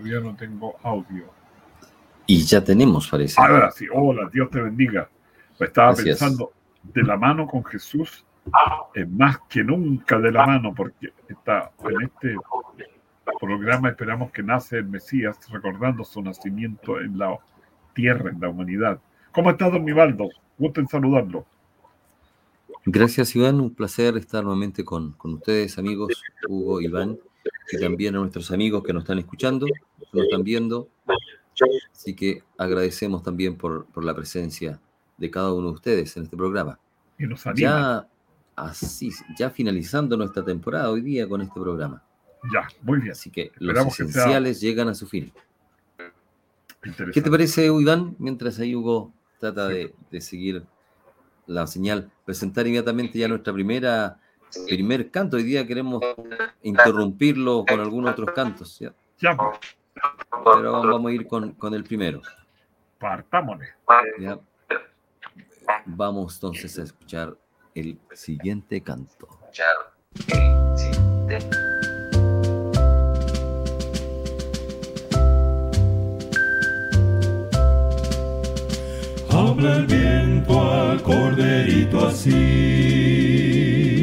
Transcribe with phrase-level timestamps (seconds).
[0.00, 1.24] Todavía no tengo audio.
[2.26, 3.38] Y ya tenemos, parece.
[3.38, 5.10] Ahora sí, hola, Dios te bendiga.
[5.58, 6.18] Estaba Gracias.
[6.18, 8.24] pensando, de la mano con Jesús
[8.94, 12.34] es más que nunca de la mano, porque está en este
[13.38, 17.38] programa esperamos que nace el Mesías, recordando su nacimiento en la
[17.92, 18.98] tierra, en la humanidad.
[19.32, 20.30] ¿Cómo está, don Mivaldo?
[20.56, 21.44] Gusto en saludarlo.
[22.86, 23.60] Gracias, Iván.
[23.60, 27.18] Un placer estar nuevamente con, con ustedes, amigos, Hugo, Iván,
[27.72, 30.88] y también a nuestros amigos que nos están escuchando, que nos están viendo.
[31.92, 34.80] Así que agradecemos también por, por la presencia
[35.18, 36.78] de cada uno de ustedes en este programa.
[37.18, 37.60] Y nos anima.
[37.60, 38.08] Ya
[38.56, 42.02] así, ya finalizando nuestra temporada hoy día con este programa.
[42.52, 43.12] Ya, muy bien.
[43.12, 45.32] Así que los Esperamos que sea esenciales llegan a su fin.
[47.12, 48.16] ¿Qué te parece, Iván?
[48.18, 50.64] Mientras ahí Hugo trata de, de seguir
[51.46, 54.18] la señal, presentar inmediatamente ya nuestra primera
[54.66, 55.36] primer canto.
[55.36, 56.02] Hoy día queremos
[56.62, 58.92] interrumpirlo con algunos otros cantos, ¿ya?
[59.18, 59.58] Ya, pues,
[60.56, 62.22] pero vamos a ir con, con el primero.
[62.98, 63.66] partámonos.
[64.18, 64.38] ¿ya?
[65.86, 67.36] Vamos entonces a escuchar
[67.74, 69.28] el siguiente canto.
[79.30, 83.99] Habla el viento al corderito así.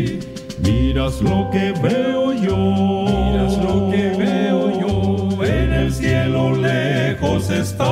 [0.97, 2.57] Miras lo que veo yo.
[2.57, 5.43] Miras lo que veo yo.
[5.45, 7.85] En el cielo lejos está.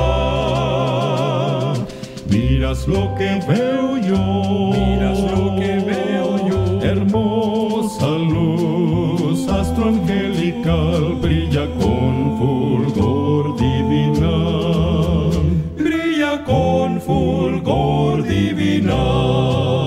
[2.28, 4.72] Miras lo que veo yo.
[4.72, 6.82] Miras lo que veo yo.
[6.82, 15.30] Hermosa luz, astro angelical, brilla con fulgor divinal
[15.76, 19.85] brilla con fulgor divinal.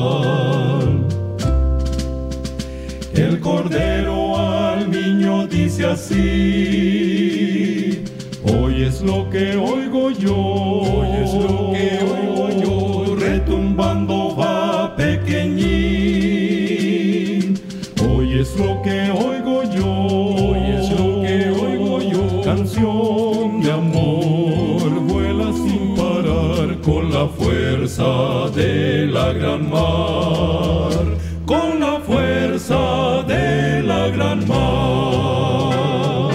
[3.62, 6.16] Cordero al niño dice así,
[8.46, 15.60] hoy es lo que oigo yo, hoy es lo que oigo yo, retumbando va pequeñín,
[18.10, 24.90] hoy es lo que oigo yo, hoy es lo que oigo yo, canción de amor,
[25.02, 30.89] vuela sin parar con la fuerza de la gran mar,
[34.10, 36.34] gran mar.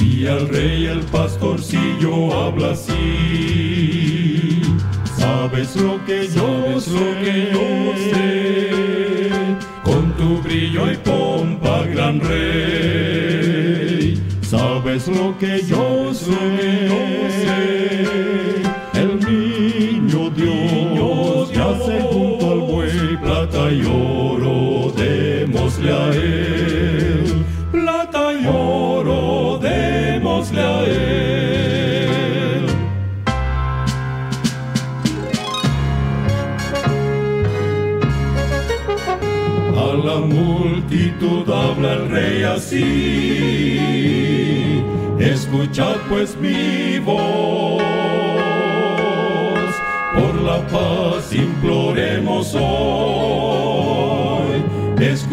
[0.00, 4.62] Y al rey el pastorcillo habla así.
[5.16, 8.70] Sabes lo que yo sé, lo que yo sé.
[9.82, 13.62] Con tu brillo y pompa, gran rey.
[14.42, 17.22] Sabes lo que yo sé.
[18.94, 24.71] El niño Dios yace junto al buey, plata y oro,
[25.82, 27.44] démosle a él.
[27.72, 32.66] Plata y oro, démosle a él.
[39.76, 43.80] A la multitud habla el rey así.
[45.18, 47.82] Escuchad pues mi voz.
[50.14, 53.01] Por la paz imploremos hoy.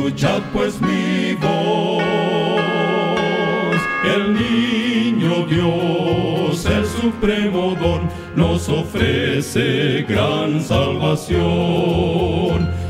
[0.10, 2.02] Escuchad pues mi voz.
[4.04, 11.38] El niño Dios, el supremo don, nos ofrece gran salvación.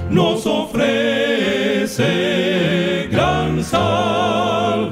[0.10, 2.00] Nos ofrece
[3.12, 4.90] gran salvación.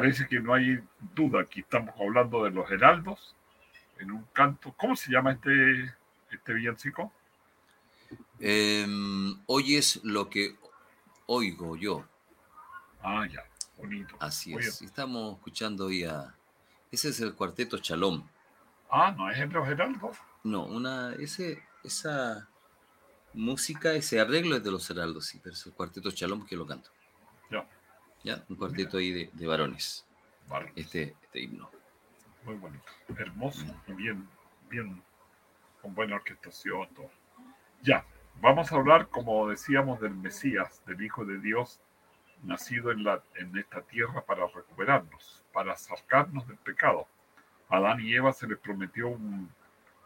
[0.00, 0.80] Parece que no hay
[1.14, 1.42] duda.
[1.42, 3.36] Aquí estamos hablando de los heraldos
[3.98, 4.74] en un canto.
[4.78, 5.94] ¿Cómo se llama este,
[6.30, 7.12] este villancico?
[8.38, 10.56] Em, oyes lo que
[11.26, 12.06] oigo yo.
[13.02, 13.44] Ah, ya,
[13.76, 14.16] bonito.
[14.20, 14.80] Así es.
[14.80, 16.34] Estamos escuchando hoy a
[16.90, 18.26] Ese es el cuarteto Chalom.
[18.90, 20.16] Ah, no es en los heraldos.
[20.42, 22.48] No, una, ese, esa
[23.34, 26.66] música, ese arreglo es de los heraldos, sí, pero es el cuarteto Chalom que lo
[26.66, 26.90] canto.
[28.22, 28.44] Ya.
[28.48, 30.06] Un cuarteto ahí de, de varones,
[30.48, 30.72] Vale.
[30.76, 31.70] este, este himno.
[32.44, 32.84] Muy bonito.
[33.16, 34.28] Hermoso y bien,
[34.68, 35.02] bien,
[35.82, 36.88] con buena orquestación.
[36.94, 37.10] Todo.
[37.82, 38.04] Ya.
[38.40, 41.80] Vamos a hablar, como decíamos, del Mesías, del Hijo de Dios,
[42.42, 47.06] nacido en, la, en esta tierra para recuperarnos, para sacarnos del pecado.
[47.68, 49.50] A Adán y Eva se les prometió un,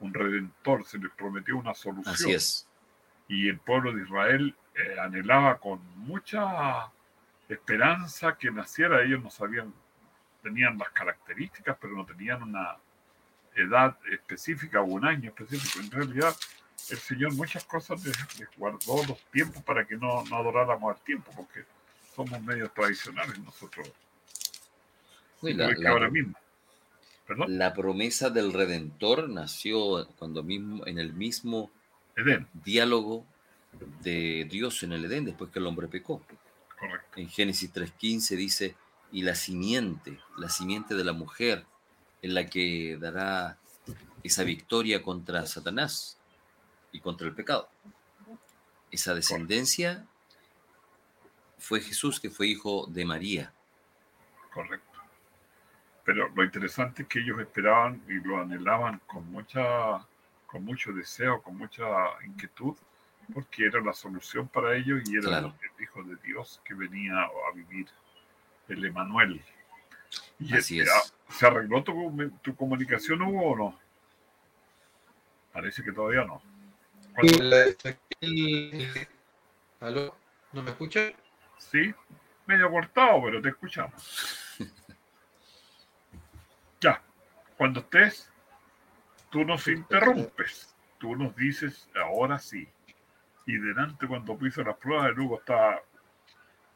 [0.00, 2.12] un redentor, se les prometió una solución.
[2.14, 2.69] Así es.
[3.28, 6.90] y el pueblo de Israel eh, anhelaba con mucha
[7.49, 9.02] esperanza que naciera.
[9.02, 9.73] Ellos no sabían,
[10.43, 12.76] tenían las características, pero no tenían una
[13.55, 15.81] edad específica o un año específico.
[15.81, 16.35] En realidad,
[16.91, 21.02] el Señor muchas cosas les, les guardó los tiempos para que no, no adoráramos al
[21.02, 21.64] tiempo, porque
[22.14, 23.90] somos medios tradicionales nosotros.
[25.43, 26.35] La, ahora mismo.
[27.26, 27.58] ¿Perdón?
[27.58, 31.70] la promesa del Redentor nació cuando mismo, en el mismo
[32.17, 33.26] Edén, diálogo
[34.02, 36.23] de Dios en el Edén, después que el hombre pecó.
[36.89, 37.21] Correcto.
[37.21, 38.77] En Génesis 3.15 dice,
[39.13, 41.65] y la simiente, la simiente de la mujer,
[42.23, 43.59] en la que dará
[44.23, 46.19] esa victoria contra Satanás
[46.93, 47.69] y contra el pecado.
[48.91, 50.07] Esa descendencia
[51.59, 53.53] fue Jesús, que fue hijo de María.
[54.53, 54.99] Correcto.
[56.05, 60.07] Pero lo interesante es que ellos esperaban y lo anhelaban con mucha,
[60.47, 61.85] con mucho deseo, con mucha
[62.27, 62.75] inquietud,
[63.32, 65.55] porque era la solución para ellos y era Claro.
[65.76, 67.87] el Hijo de Dios que venía a vivir,
[68.69, 69.43] el Emanuel.
[70.38, 71.12] Y Así este, es.
[71.12, 73.79] ah, ¿Se arregló tu, tu comunicación, Hugo, o no?
[75.53, 76.43] Parece que todavía no.
[79.81, 80.17] ¿Aló?
[80.53, 81.00] ¿No me escucha?
[81.59, 81.94] Sí,
[82.47, 84.56] medio cortado, pero te escuchamos.
[86.81, 87.03] ya,
[87.56, 88.31] cuando estés,
[89.31, 92.69] tú nos interrumpes, tú nos dices ahora sí.
[93.46, 95.81] Y delante cuando piso las pruebas, el Hugo está.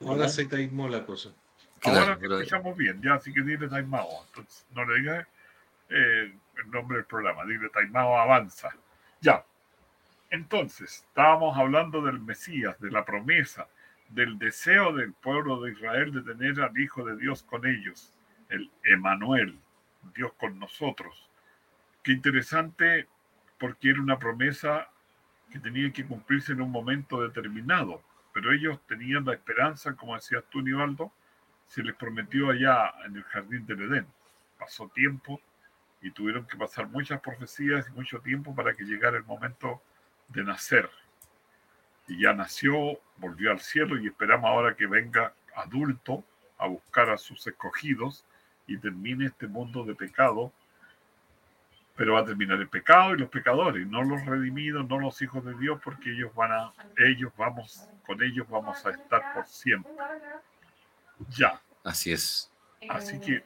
[0.07, 1.31] Ahora se taimó la cosa.
[1.81, 4.25] Claro, ahora te pero- escuchamos bien, ya, así que dile Taimao.
[4.27, 5.27] Entonces, no le digas
[5.89, 6.35] eh,
[6.65, 8.71] el nombre del programa, dile Taimao avanza.
[9.21, 9.45] Ya.
[10.31, 13.67] Entonces, estábamos hablando del Mesías, de la promesa,
[14.11, 18.13] del deseo del pueblo de Israel de tener al Hijo de Dios con ellos,
[18.51, 19.59] el Emanuel,
[20.15, 21.29] Dios con nosotros.
[22.03, 23.07] Qué interesante,
[23.59, 24.89] porque era una promesa
[25.51, 28.03] que tenía que cumplirse en un momento determinado,
[28.33, 31.11] pero ellos tenían la esperanza, como decías tú, Nivaldo,
[31.67, 34.07] se les prometió allá en el jardín del Edén.
[34.59, 35.41] Pasó tiempo
[36.01, 39.83] y tuvieron que pasar muchas profecías y mucho tiempo para que llegara el momento
[40.29, 40.89] de nacer.
[42.07, 46.25] Y ya nació, volvió al cielo y esperamos ahora que venga adulto
[46.59, 48.25] a buscar a sus escogidos
[48.67, 50.53] y termine este mundo de pecado.
[51.99, 55.45] Pero va a terminar el pecado y los pecadores, no los redimidos, no los hijos
[55.45, 59.93] de Dios, porque ellos van a, ellos vamos, con ellos vamos a estar por siempre.
[61.37, 62.51] Ya, Así es.
[62.89, 63.43] Así que-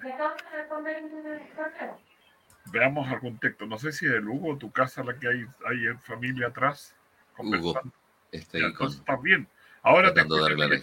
[2.67, 3.67] veamos algún texto.
[3.67, 6.95] No sé si es el Hugo, tu casa, la que hay, hay en familia atrás.
[7.39, 7.93] Hugo, conversando.
[8.31, 9.49] está Ya, ahí con, entonces está bien.
[9.83, 10.83] Ahora te de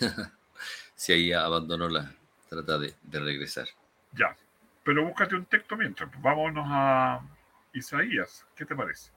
[0.94, 2.12] si ahí abandonó la,
[2.48, 3.68] trata de, de regresar.
[4.12, 4.36] Ya.
[4.88, 6.08] Pero búscate un texto mientras.
[6.08, 7.20] Pues vámonos a
[7.74, 8.46] Isaías.
[8.56, 9.10] ¿Qué te parece?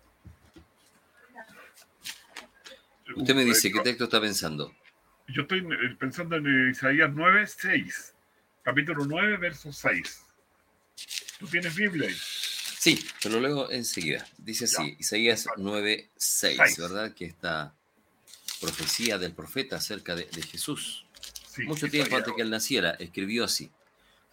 [3.15, 4.75] Usted me dice, ¿qué texto está pensando?
[5.29, 8.13] Yo estoy eh, pensando en Isaías 9, 6.
[8.63, 10.25] Capítulo 9, verso 6.
[11.39, 12.17] ¿Tú tienes Biblia ahí?
[12.17, 14.27] Sí, te lo leo enseguida.
[14.39, 16.77] Dice así, Isaías 9, 6, Seis.
[16.79, 17.13] ¿verdad?
[17.13, 17.73] Que esta
[18.59, 21.05] profecía del profeta acerca de, de Jesús.
[21.47, 23.71] Sí, Mucho tiempo antes que él naciera, escribió así.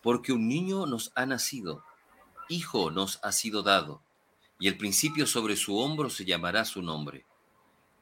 [0.08, 1.84] Porque un niño nos ha nacido,
[2.48, 4.02] hijo nos ha sido dado,
[4.58, 7.26] y el principio sobre su hombro se llamará su nombre.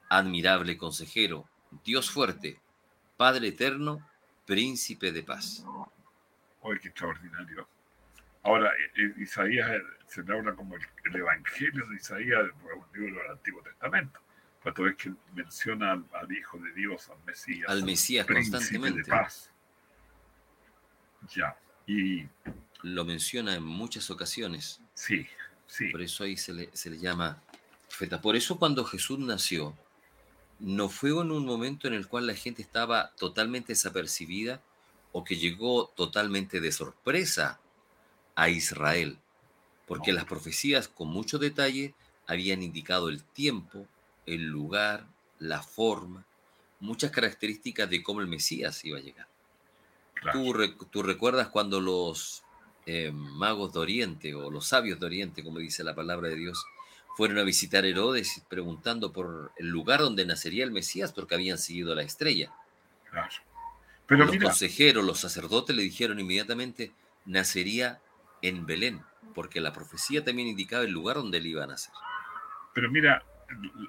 [0.07, 1.49] Admirable consejero,
[1.83, 2.61] Dios fuerte,
[3.17, 4.09] Padre eterno,
[4.45, 5.65] príncipe de paz.
[6.61, 7.67] Oye, qué extraordinario.
[8.41, 12.39] Ahora, eh, eh, Isaías eh, se habla como el, el Evangelio de Isaías,
[12.73, 14.21] un libro del Antiguo Testamento.
[14.63, 19.03] Cuando ves que menciona al, al Hijo de Dios, al Mesías, Al Mesías príncipe constantemente.
[19.03, 19.51] de paz.
[21.35, 21.53] Ya,
[21.87, 22.27] y
[22.81, 24.81] Lo menciona en muchas ocasiones.
[24.93, 25.27] sí,
[25.67, 27.41] sí, Por eso ahí se le, se le llama
[27.87, 28.21] profeta.
[28.21, 29.75] Por eso cuando Jesús nació,
[30.59, 34.61] no fue en un momento en el cual la gente estaba totalmente desapercibida
[35.11, 37.59] o que llegó totalmente de sorpresa
[38.35, 39.19] a Israel,
[39.87, 40.17] porque No.
[40.17, 41.95] las profecías con mucho detalle
[42.27, 43.87] habían indicado el tiempo,
[44.25, 45.07] el lugar,
[45.39, 46.25] la forma,
[46.79, 49.27] muchas características de cómo el Mesías iba a llegar.
[50.21, 50.39] Claro.
[50.39, 52.43] ¿Tú, rec- tú recuerdas cuando los
[52.85, 56.65] eh, magos de Oriente o los sabios de Oriente, como dice la palabra de Dios,
[57.15, 61.95] fueron a visitar Herodes preguntando por el lugar donde nacería el Mesías porque habían seguido
[61.95, 62.51] la estrella.
[63.09, 63.33] Claro.
[64.05, 66.91] Pero los mira, consejeros, los sacerdotes le dijeron inmediatamente,
[67.25, 67.99] nacería
[68.41, 69.01] en Belén,
[69.33, 71.93] porque la profecía también indicaba el lugar donde él iba a nacer.
[72.73, 73.23] pero mira,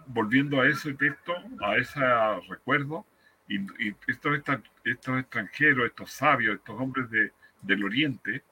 [0.06, 2.00] volviendo a ese texto, a ese
[2.49, 3.04] recuerdo,
[3.49, 4.38] y, y estos,
[4.85, 8.43] estos, extranjeros, estos sabios, estos hombres de, del Oriente,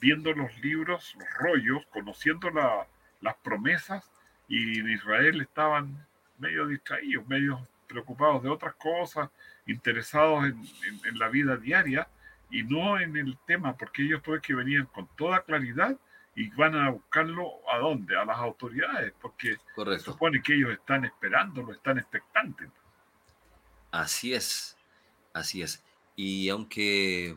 [0.00, 2.86] viendo los libros, los rollos, conociendo la-
[3.20, 4.10] las promesas,
[4.48, 6.06] y en Israel estaban
[6.38, 9.30] medio distraídos, medio preocupados de otras cosas,
[9.66, 12.06] interesados en, en- en la vida diaria
[12.50, 15.96] y no en el tema, porque ellos pues que venían con toda claridad
[16.36, 20.12] y van a buscarlo a dónde, a las autoridades, porque se Correcto.
[20.12, 22.68] supone que ellos están esperándolo, están expectantes.
[23.94, 24.76] Así es,
[25.32, 25.84] así es.
[26.16, 27.36] Y aunque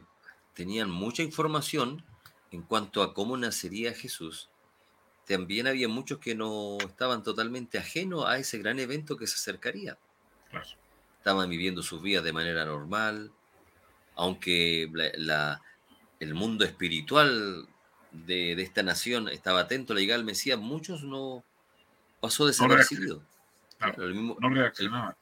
[0.56, 2.04] tenían mucha información
[2.50, 4.50] en cuanto a cómo nacería Jesús,
[5.28, 10.00] también había muchos que no estaban totalmente ajenos a ese gran evento que se acercaría.
[10.50, 10.66] Claro.
[11.20, 13.32] Estaban viviendo sus vidas de manera normal,
[14.16, 15.62] aunque la- la-
[16.20, 17.68] el mundo espiritual
[18.12, 21.44] de, de esta nación estaba atento a la llegada del Mesías, muchos no
[22.20, 23.22] pasó desapercibido.
[23.78, 23.94] Claro.
[23.94, 25.16] Claro, el mismo- No reaccionaban.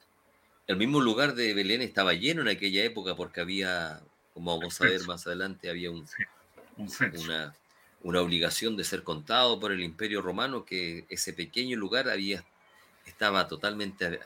[0.67, 4.01] El mismo lugar de Belén estaba lleno en aquella época porque había,
[4.33, 6.07] como vamos a ver más adelante, había un-
[6.77, 7.21] Un censo.
[7.23, 7.55] una,
[8.03, 12.43] una obligación de ser contado por el Imperio Romano que ese pequeño lugar había,
[13.05, 14.19] estaba totalmente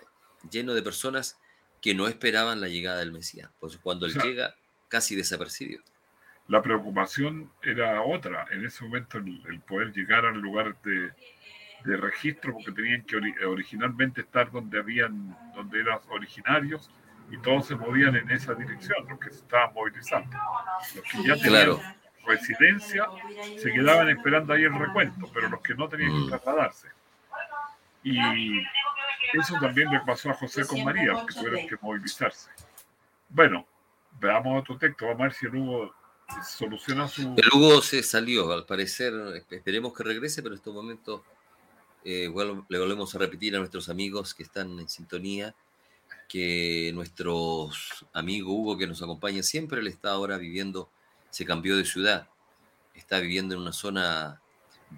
[0.49, 1.37] lleno de personas
[1.81, 3.49] que no esperaban la llegada del Mesías.
[3.59, 4.55] Pues cuando él O sea, llega,
[4.87, 5.83] casi desapercibido.
[6.47, 8.47] La preocupación era otra.
[8.51, 11.11] En ese momento el, el poder llegar al lugar de,
[11.83, 16.89] de registro, porque tenían que ori- originalmente estar donde habían, donde eran originarios,
[17.31, 20.37] y todos se movían en esa dirección, los que se estaban movilizando.
[20.95, 21.81] Los que ya tenían Claro.
[22.25, 23.05] residencia
[23.57, 26.23] se quedaban esperando ahí el recuento, pero los que no tenían Mm.
[26.23, 26.87] que trasladarse.
[28.03, 28.17] Y
[29.33, 32.49] eso también le pasó a José con María, que tuvieron que movilizarse.
[33.29, 33.65] Bueno,
[34.19, 35.93] veamos otro texto, vamos a ver si el Hugo
[36.43, 37.35] soluciona su...
[37.37, 39.13] El Hugo se salió, al parecer,
[39.49, 41.21] esperemos que regrese, pero en estos momentos
[42.05, 42.29] eh,
[42.69, 45.55] le volvemos a repetir a nuestros amigos que están en sintonía
[46.27, 47.69] que nuestro
[48.13, 50.89] amigo Hugo que nos acompaña siempre, él está ahora viviendo,
[51.29, 52.29] se cambió de ciudad,
[52.93, 54.41] está viviendo en una zona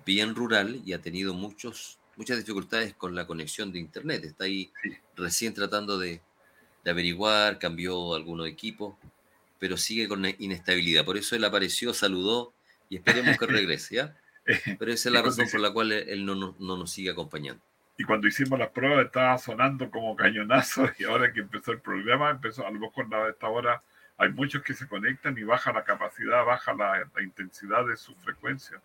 [0.06, 4.72] bien rural y ha tenido muchos, muchas dificultades con la conexión de internet, está ahí
[4.84, 4.92] Sí.
[5.16, 6.22] recién tratando de,
[6.84, 8.96] de averiguar, cambió algunos equipos,
[9.60, 11.06] pero sigue con inestabilidad.
[11.06, 12.54] Por eso él apareció, saludó
[12.90, 14.18] y esperemos que regrese, ¿ya?
[14.80, 17.62] Pero esa es la razón por la cual él no, no- no nos sigue acompañando.
[17.98, 22.32] Y cuando hicimos las pruebas estaba sonando como cañonazo y ahora que empezó el programa,
[22.32, 23.82] empezó a lo mejor a esta hora
[24.18, 28.16] hay muchos que se conectan y baja la capacidad, baja la, la intensidad de su
[28.16, 28.80] frecuencia.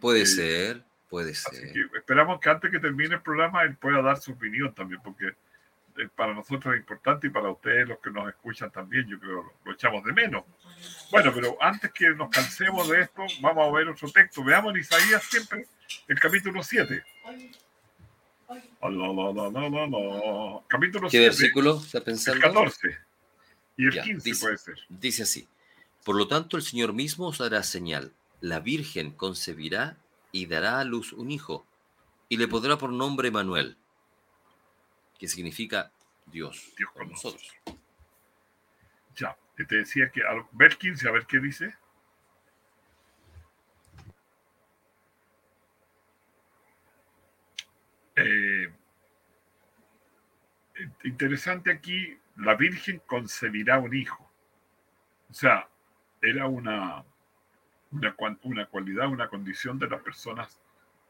[0.00, 0.36] Puede Sí.
[0.36, 1.72] ser, puede Así ser.
[1.72, 5.26] que esperamos que antes que termine el programa él pueda dar su opinión también, porque
[5.28, 5.34] eh,
[6.14, 9.52] para nosotros es importante y para ustedes los que nos escuchan también, yo creo lo,
[9.64, 10.44] lo echamos de menos.
[11.10, 14.44] Bueno, pero antes que nos cansemos de esto, vamos a ver otro texto.
[14.44, 15.66] Veamos en Isaías siempre
[16.06, 17.02] el capítulo 7.
[18.80, 20.60] La, la, la, la, la, la.
[20.68, 22.40] Capítulo ¿Qué 7, versículo está el pensando?
[22.40, 22.96] 14
[23.76, 24.40] y el Ya, 15 dice.
[24.44, 24.74] puede ser.
[24.88, 25.48] Dice así.
[26.04, 28.12] Por lo tanto, el Señor mismo os dará señal.
[28.40, 29.96] La Virgen concebirá
[30.32, 31.66] y dará a luz un hijo,
[32.28, 33.76] y le pondrá por nombre Manuel,
[35.18, 35.92] que significa
[36.26, 37.52] Dios, Dios con con nosotros.
[39.16, 41.74] Ya, te decía que al ver 15, a ver qué dice.
[48.14, 48.72] Eh,
[51.04, 54.28] interesante aquí, la Virgen concebirá un hijo.
[55.30, 55.68] O sea,
[56.22, 57.04] era una,
[57.90, 60.60] una, una cualidad, una condición de las personas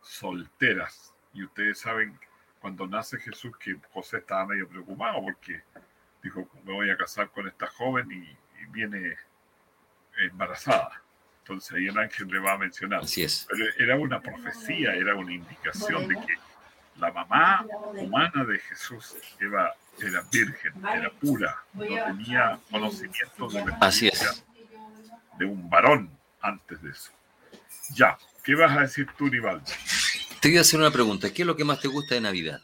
[0.01, 1.15] solteras.
[1.33, 2.19] Y ustedes saben,
[2.61, 5.63] cuando nace Jesús, que José estaba medio preocupado porque
[6.23, 9.17] dijo, me voy a casar con esta joven y, y viene
[10.19, 11.03] embarazada.
[11.41, 13.01] Entonces ahí el ángel le va a mencionar.
[13.01, 13.47] Así es.
[13.49, 16.35] Pero era una profecía, era una indicación de que
[16.97, 23.79] la mamá humana de Jesús era, era virgen, era pura, no tenía conocimiento de la
[23.81, 24.45] Así es.
[25.39, 26.11] de un varón
[26.43, 27.13] antes de eso.
[27.95, 29.65] Ya, ¿qué vas a decir tú, Nivaldo?
[30.41, 31.33] Te voy a hacer una pregunta.
[31.33, 32.61] ¿Qué es lo que más te gusta de Navidad?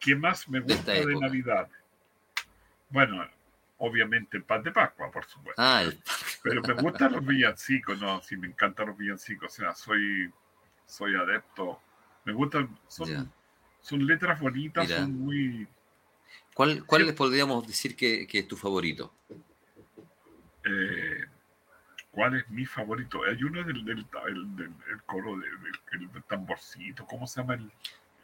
[0.00, 1.14] ¿Qué más me gusta de.
[1.14, 1.68] Navidad?
[2.88, 3.26] Bueno,
[3.78, 5.60] obviamente el pan de Pascua, por supuesto.
[5.60, 6.00] Ah, el-
[6.42, 10.30] Pero me gustan los villancicos, no, sí, me encantan los villancicos, o sea, soy,
[10.86, 11.80] soy adepto.
[12.24, 13.32] Me gustan, son,
[13.80, 15.00] son letras bonitas, Mira.
[15.00, 15.66] son muy...
[16.54, 19.12] ¿cuál, cuál les podríamos decir que, que es tu favorito?
[20.64, 21.15] eh,
[22.16, 23.20] ¿Cuál es mi favorito?
[23.24, 25.46] Hay uno del, del, el- del- el coro de-
[25.98, 27.54] del, del tamborcito, ¿cómo se llama?
[27.54, 27.70] El,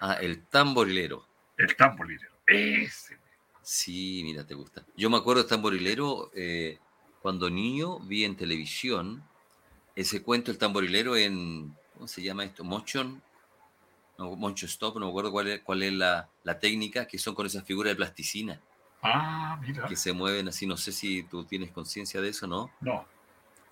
[0.01, 1.27] Ah, el tamborilero.
[1.59, 2.33] el tamborilero.
[2.47, 3.19] Ese.
[3.61, 4.83] Sí, mira, te gusta.
[4.97, 6.79] Yo me acuerdo de tamborilero eh,
[7.21, 9.23] cuando niño vi en televisión
[9.95, 12.65] ese cuento El tamborilero en, ¿cómo se llama esto?
[12.65, 13.23] Motion,
[14.17, 17.35] no, Motion Stop, no me acuerdo cuál es, cuál es la, la técnica, que son
[17.35, 18.59] con esas figuras de plasticina,
[19.03, 19.87] Ah, mira.
[19.87, 22.71] que se mueven así, no sé si tú tienes conciencia de eso, ¿no?
[22.81, 23.05] No.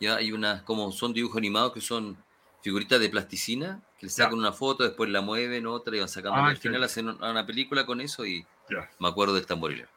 [0.01, 2.17] Ya hay unas, como son dibujos animados que son
[2.63, 6.41] figuritas de plasticina, que le sacan una foto, después la mueven, otra, y van sacando,
[6.41, 6.87] Ah, al ya, final ya.
[6.87, 8.91] hacen una película con eso y Ya.
[8.99, 9.89] me acuerdo del tamborilero.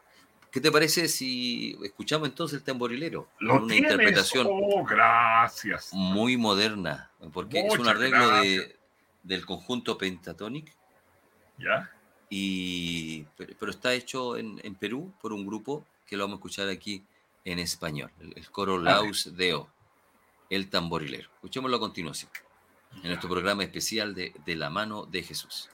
[0.51, 3.27] ¿Qué te parece si escuchamos entonces el tamborilero?
[3.39, 3.91] Lo Con una tienes.
[3.91, 5.91] interpretación Oh, gracias.
[5.93, 8.77] muy moderna, porque es un Muchas arreglo de,
[9.23, 10.71] del conjunto Pentatonic,
[11.57, 11.89] Ya.
[12.29, 16.39] y, pero, pero está hecho en, en Perú por un grupo que lo vamos a
[16.39, 17.03] escuchar aquí
[17.45, 19.69] en español, el, el coro Laus Deo,
[20.49, 21.29] el tamborilero.
[21.35, 22.31] Escuchémoslo a continuación,
[23.01, 25.69] en nuestro programa especial de De la mano de Jesús.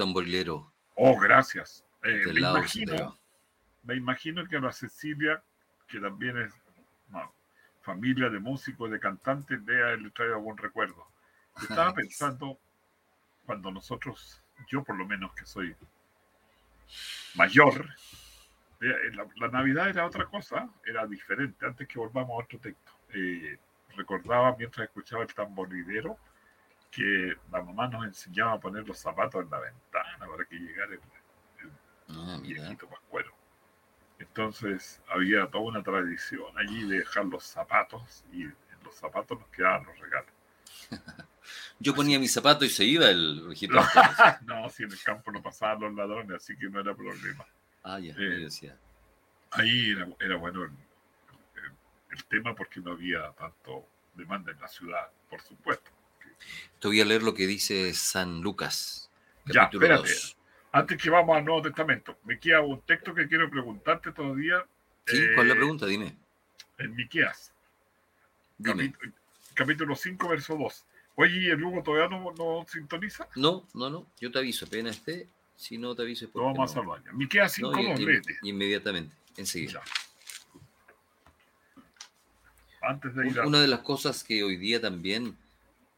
[0.00, 1.84] Tamborilero Oh, gracias.
[2.02, 3.08] Eh, me, imagino, de-
[3.84, 5.42] me imagino que la Cecilia,
[5.86, 6.52] que también es
[7.08, 7.32] no,
[7.80, 11.06] familia de músicos, de cantantes, de haberle traído algún recuerdo.
[11.60, 12.58] Estaba pensando,
[13.46, 15.74] cuando nosotros, yo por lo menos que soy
[17.34, 17.88] mayor,
[18.80, 21.64] eh, la, la Navidad era otra cosa, era diferente.
[21.66, 23.58] Antes que volvamos a otro texto, eh,
[23.96, 26.18] recordaba mientras escuchaba el tamborilero
[26.90, 30.92] que la mamá nos enseñaba a poner los zapatos en la ventana para que llegara
[30.94, 31.00] el,
[32.08, 32.62] Ah, mira.
[32.62, 33.32] viejito pascuero.
[34.18, 39.48] Entonces había toda una tradición allí de dejar los zapatos y en los zapatos nos
[39.48, 40.30] quedaban los regalos.
[41.78, 43.74] Yo ponía mi zapato y se iba el viejito
[44.42, 47.44] no, si en el campo no pasaban los ladrones, así que no era problema.
[47.82, 48.76] Ah, ya, Eh, decía.
[49.52, 51.72] Ahí era, era bueno el, el-
[52.10, 55.90] el tema porque no había tanto demanda en la ciudad, por supuesto.
[56.78, 59.10] Te voy a leer lo que dice San Lucas,
[59.46, 60.08] Ya, espérate.
[60.08, 60.36] 2.
[60.72, 64.64] Antes que vamos al Nuevo Testamento, me queda un texto que quiero preguntarte todavía.
[65.06, 65.18] ¿Sí?
[65.34, 65.86] ¿Cuál es la eh, pregunta?
[65.86, 66.16] Dime.
[66.78, 67.52] En Miqueas.
[68.56, 68.92] Dime.
[68.92, 69.12] Capítulo,
[69.54, 70.84] capítulo 5, verso 2.
[71.16, 73.28] Oye, ¿y el Hugo todavía no, no sintoniza?
[73.34, 74.06] No, no, no.
[74.20, 75.26] Yo te aviso apenas esté.
[75.56, 77.02] Si no te aviso Lo vamos a salvar.
[77.12, 78.38] Miqueas 5, No, y- 2, y- léete.
[78.42, 79.82] inmediatamente, enseguida.
[79.84, 79.92] Ya.
[82.82, 83.46] Antes de ir a...
[83.46, 85.36] Una de las cosas que hoy día también,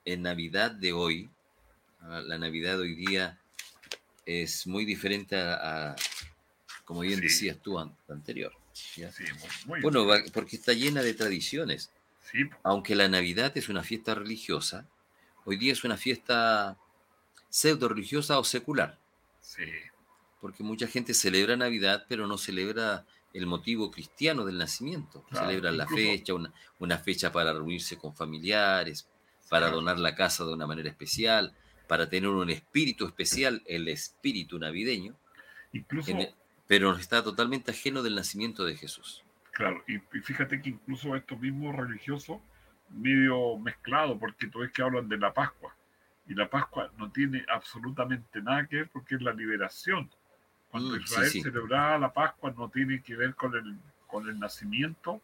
[0.05, 1.31] en Navidad de hoy,
[2.01, 3.39] ah, la Navidad de hoy día
[4.27, 5.97] es muy diferente a, a-
[6.85, 7.23] como bien Sí.
[7.25, 8.53] decías tú an- anterior.
[8.97, 9.13] ¿ya?
[9.13, 11.91] Sí, muy, muy Bueno, va- porque está llena de tradiciones.
[12.31, 14.87] Sí, Aunque la Navidad es una fiesta religiosa,
[15.45, 16.79] hoy día es una fiesta
[17.51, 18.99] pseudo religiosa o secular,
[19.43, 19.65] sí,
[20.41, 25.23] porque mucha gente celebra Navidad, pero no celebra el motivo cristiano del nacimiento.
[25.31, 29.07] Claro, Celebran la fecha, una, una fecha para reunirse con familiares,
[29.53, 31.53] para donar la casa de una manera especial,
[31.87, 35.15] para tener un espíritu especial, el espíritu navideño,
[35.73, 36.35] incluso, el-
[36.67, 39.23] pero está totalmente ajeno del nacimiento de Jesús.
[39.53, 42.41] claro, y, y fíjate que incluso estos mismos religiosos,
[42.89, 45.75] medio mezclado, porque tú ves que hablan de la Pascua,
[46.27, 50.11] y la Pascua no tiene absolutamente nada que ver porque es la liberación.
[50.71, 51.43] Cuando Mm, sí, Israel sí.
[51.43, 55.21] celebraba la Pascua no tiene que ver con el, con el nacimiento,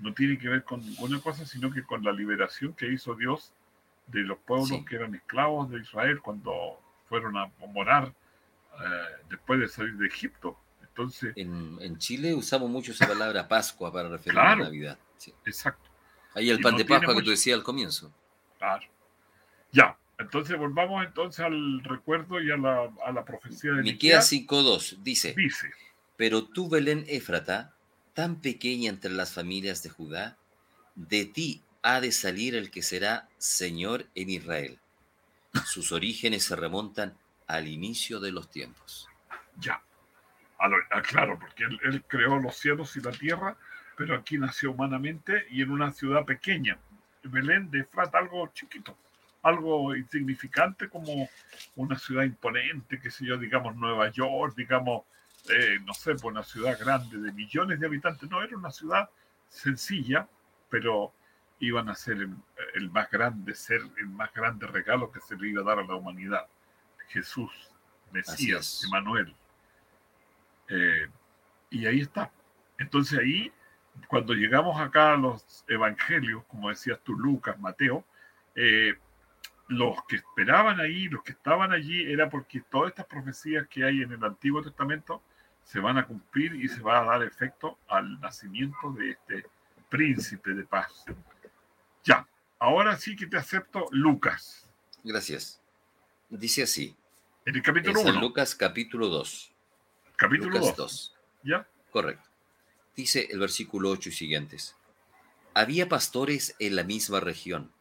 [0.00, 3.52] no tiene que ver con ninguna cosa, sino que con la liberación que hizo Dios
[4.08, 4.84] de los pueblos Sí.
[4.84, 8.12] que eran esclavos de Israel cuando fueron a morar
[8.80, 10.56] eh, después de salir de Egipto.
[10.82, 14.58] Entonces, En, en Chile usamos mucho esa palabra Pascua para referir a Claro.
[14.58, 14.98] la Navidad.
[15.16, 15.32] sí.
[15.44, 15.88] exacto.
[16.34, 18.12] Ahí el Y pan no de Pascua que mucho- tú decías al comienzo.
[18.58, 18.84] Claro.
[19.72, 24.30] Ya, entonces volvamos entonces al recuerdo y a la, a la profecía de Miqueas.
[24.32, 25.70] 5.2 dice, Dice,
[26.16, 27.74] pero tú, Belén Éfrata,
[28.14, 30.36] tan pequeña entre las familias de Judá,
[30.96, 34.78] de ti ha de salir el que será Señor en Israel.
[35.64, 39.08] Sus orígenes se remontan al inicio de los tiempos.
[39.58, 39.82] ya.
[41.08, 43.56] Claro, porque él, creó los cielos y la tierra,
[43.96, 46.78] pero aquí nació humanamente y en una ciudad pequeña.
[47.22, 48.96] Belén de Efrata, algo chiquito,
[49.42, 51.28] algo insignificante como
[51.76, 55.04] una ciudad imponente, qué sé yo, digamos Nueva York, digamos,
[55.48, 58.28] eh, no sé, pues una ciudad grande de millones de habitantes.
[58.28, 59.08] No, era una ciudad
[59.48, 60.28] sencilla,
[60.68, 61.12] pero
[61.60, 62.34] iban a ser el,
[62.74, 65.84] el más grande ser, el más grande regalo que se le iba a dar a
[65.84, 66.46] la humanidad.
[67.08, 67.50] Jesús,
[68.12, 68.84] Mesías, es.
[68.84, 69.34] Emanuel.
[70.68, 71.08] Eh,
[71.70, 72.30] y ahí está.
[72.78, 73.52] Entonces ahí,
[74.06, 78.04] cuando llegamos acá a los evangelios, como decías tú, Lucas, Mateo,
[78.54, 78.94] eh,
[79.68, 84.02] los que esperaban ahí, los que estaban allí, era porque todas estas profecías que hay
[84.02, 85.22] en el Antiguo Testamento
[85.64, 89.46] se van a cumplir y se va a dar efecto al nacimiento de este
[89.90, 91.04] príncipe de paz.
[92.08, 92.26] Ya,
[92.58, 94.66] ahora sí que te acepto Lucas,
[95.04, 95.60] Gracias.
[96.30, 96.96] Dice así,
[97.44, 99.52] en el capítulo San 1, Lucas capítulo 2.
[100.16, 100.76] capítulo Lucas 2.
[100.76, 101.14] 2.
[101.44, 101.68] ¿Ya?
[101.90, 102.26] Correcto.
[102.96, 104.74] Dice el versículo 8 y siguientes.
[105.52, 107.72] Había pastores en la misma región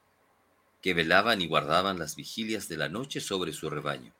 [0.81, 4.11] que velaban y guardaban las vigilias de la noche sobre su rebaño.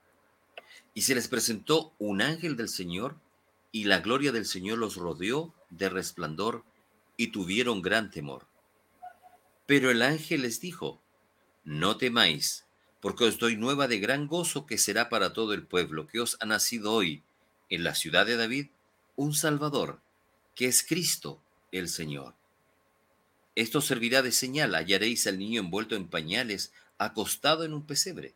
[0.94, 3.18] Y se les presentó un ángel del Señor,
[3.74, 6.64] y la gloria del Señor los rodeó de resplandor,
[7.18, 8.48] y tuvieron gran temor.
[9.68, 11.00] Pero el ángel les dijo,
[11.64, 12.66] No temáis,
[13.02, 16.38] porque os doy nueva de gran gozo que será para todo el pueblo, que os
[16.40, 17.22] ha nacido hoy
[17.70, 18.68] en la ciudad de David
[19.16, 20.02] un Salvador,
[20.56, 22.34] que es Cristo el Señor.
[23.56, 28.36] Esto servirá de señal, hallaréis al niño envuelto en pañales, acostado en un pesebre.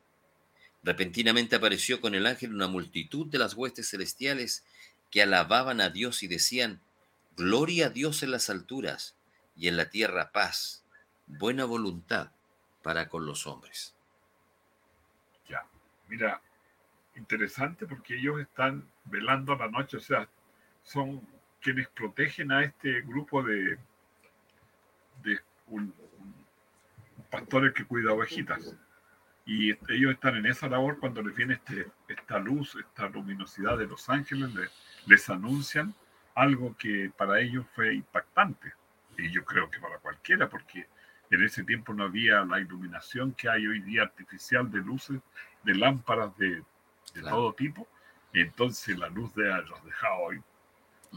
[0.84, 4.64] Repentinamente apareció con el ángel una multitud de las huestes celestiales
[5.12, 6.82] que alababan a Dios y decían,
[7.38, 9.16] Gloria a Dios en las alturas
[9.56, 10.84] y en la tierra paz,
[11.28, 12.32] buena voluntad
[12.82, 13.96] para con los hombres.
[15.48, 15.66] Ya,
[16.08, 16.42] mira,
[17.16, 20.28] interesante porque ellos están velando a la noche, o sea,
[20.84, 21.22] son
[21.62, 23.78] quienes protegen a este grupo de,
[25.24, 26.46] de un, un
[27.30, 28.76] pastores que cuida ovejitas.
[29.46, 33.88] Y ellos están en esa labor cuando les viene este, esta luz, esta luminosidad de
[33.88, 34.72] los ángeles, les,
[35.08, 35.96] les anuncian
[36.36, 38.74] algo que para ellos fue impactante.
[39.18, 40.88] Y yo creo que para cualquiera, porque
[41.32, 45.20] en ese tiempo no había la iluminación que hay hoy día artificial de luces,
[45.64, 46.64] de lámparas de, de
[47.22, 47.36] Claro.
[47.38, 47.88] todo tipo.
[48.34, 50.42] Entonces la luz de los dejaba hoy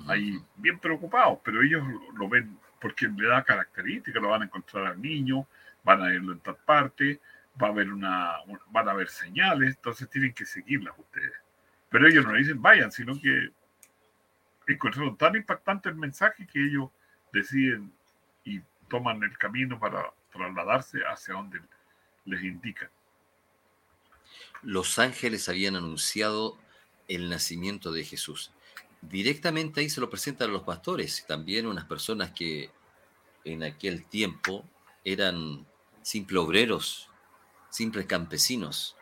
[0.08, 4.44] ahí bien preocupados, pero ellos lo, lo ven porque le da características, lo van a
[4.46, 5.46] encontrar al niño,
[5.84, 7.20] van a verlo en tal parte,
[7.62, 11.32] va a haber una, un- van a haber señales, entonces tienen que seguirlas ustedes.
[11.90, 13.50] Pero ellos no dicen vayan, sino que
[14.66, 16.90] encontraron tan impactante el mensaje que ellos
[17.32, 17.92] deciden
[18.94, 21.60] toman el camino para trasladarse hacia donde
[22.26, 22.88] les indican.
[24.62, 26.56] Los ángeles habían anunciado
[27.08, 28.52] el nacimiento de Jesús.
[29.02, 32.70] Directamente ahí se lo presentan a los pastores, también unas personas que
[33.42, 34.64] en aquel tiempo
[35.02, 35.66] eran
[36.02, 37.10] simples obreros,
[37.70, 38.94] simples campesinos.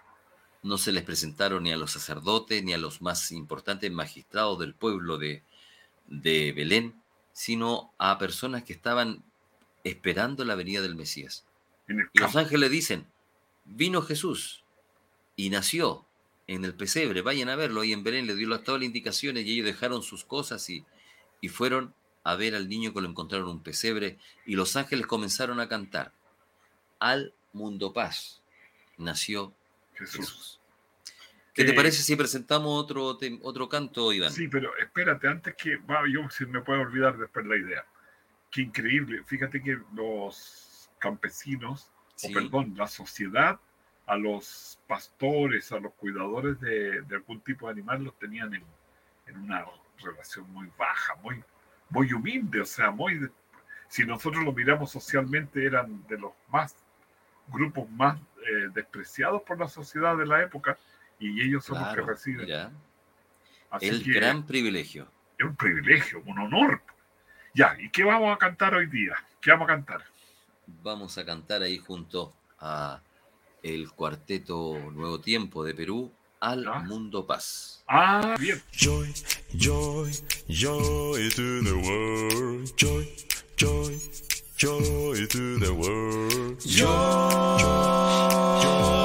[0.63, 4.75] No se les presentaron ni a los sacerdotes ni a los más importantes magistrados del
[4.75, 5.43] pueblo de,
[6.07, 6.95] de Belén,
[7.33, 9.23] sino a personas que estaban
[9.85, 11.47] esperando la venida del Mesías.
[11.89, 13.07] Y los ángeles dicen,
[13.65, 14.65] vino Jesús
[15.37, 16.07] y nació
[16.47, 17.85] en el pesebre, vayan a verlo.
[17.85, 20.85] Y en Belén le dio todas las indicaciones y ellos dejaron sus cosas y,
[21.41, 24.19] y fueron a ver al niño que lo encontraron en un pesebre.
[24.47, 26.13] Y los ángeles comenzaron a cantar,
[26.99, 28.43] al mundo paz
[28.97, 29.53] nació
[29.95, 30.29] Jesús.
[30.29, 30.59] Jesús.
[31.55, 34.33] ¿Qué te parece si presentamos otro, otro canto, Iván?
[34.33, 37.85] Sí, pero espérate, antes que va, yo se me puede olvidar después la idea.
[38.53, 39.25] Qué increíble.
[39.25, 43.59] Fíjate que los campesinos, Sí, o perdón, la sociedad,
[44.07, 48.63] a los pastores, a los cuidadores de, de algún tipo de animal, los tenían en,
[49.27, 49.65] en una
[49.99, 51.43] relación muy baja, muy,
[51.89, 53.29] muy humilde, o sea, muy...
[53.89, 56.77] si nosotros lo miramos socialmente, eran de los más
[57.49, 60.77] grupos más eh, despreciados por la sociedad de la época
[61.19, 62.73] y ellos son los claro, que reciben.
[63.71, 65.09] Así el que- gran privilegio.
[65.39, 66.83] es un privilegio, un honor.
[67.55, 69.15] Ya, ¿y qué vamos a cantar hoy día?
[69.41, 70.13] ¿Qué vamos a cantar?
[70.83, 73.01] vamos a cantar ahí junto a
[73.63, 76.11] el cuarteto Nuevo Tiempo de Perú,
[76.41, 76.65] Al.
[76.85, 77.85] Mundo Paz.
[77.87, 78.61] Ah, bien.
[78.73, 79.13] Joy,
[79.55, 80.11] joy,
[80.49, 82.75] joy to the world.
[82.77, 83.09] Joy,
[83.57, 83.99] joy,
[84.57, 86.59] joy to the world.
[86.65, 87.59] Joy,
[88.63, 89.02] joy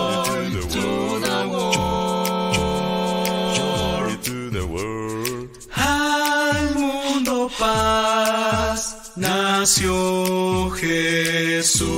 [9.60, 11.90] nació Jesús,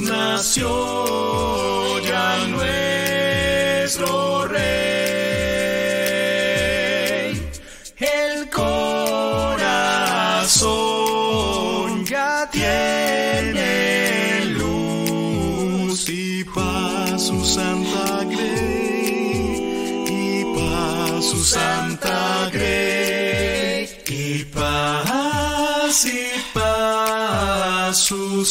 [0.00, 1.57] nació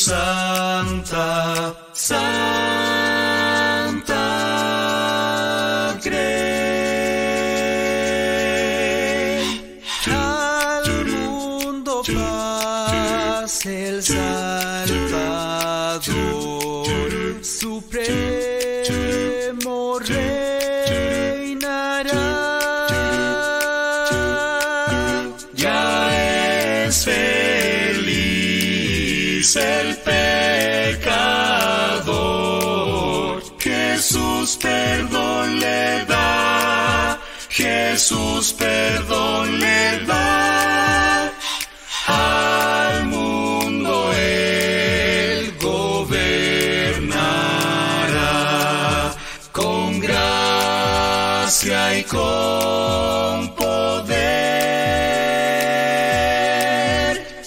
[0.08, 1.76] santa
[38.54, 41.32] Perdón le da
[42.08, 47.18] al mundo él gobernará
[49.52, 54.18] con gracia y con poder.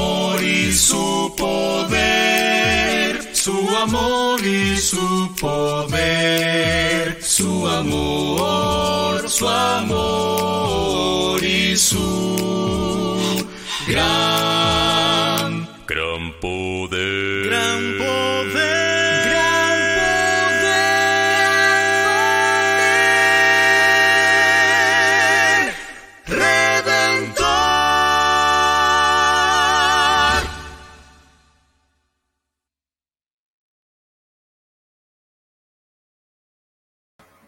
[3.44, 13.46] su amor y su poder, su amor, su amor y su
[13.86, 17.48] gran Gran poder.
[17.48, 18.83] Gran poder.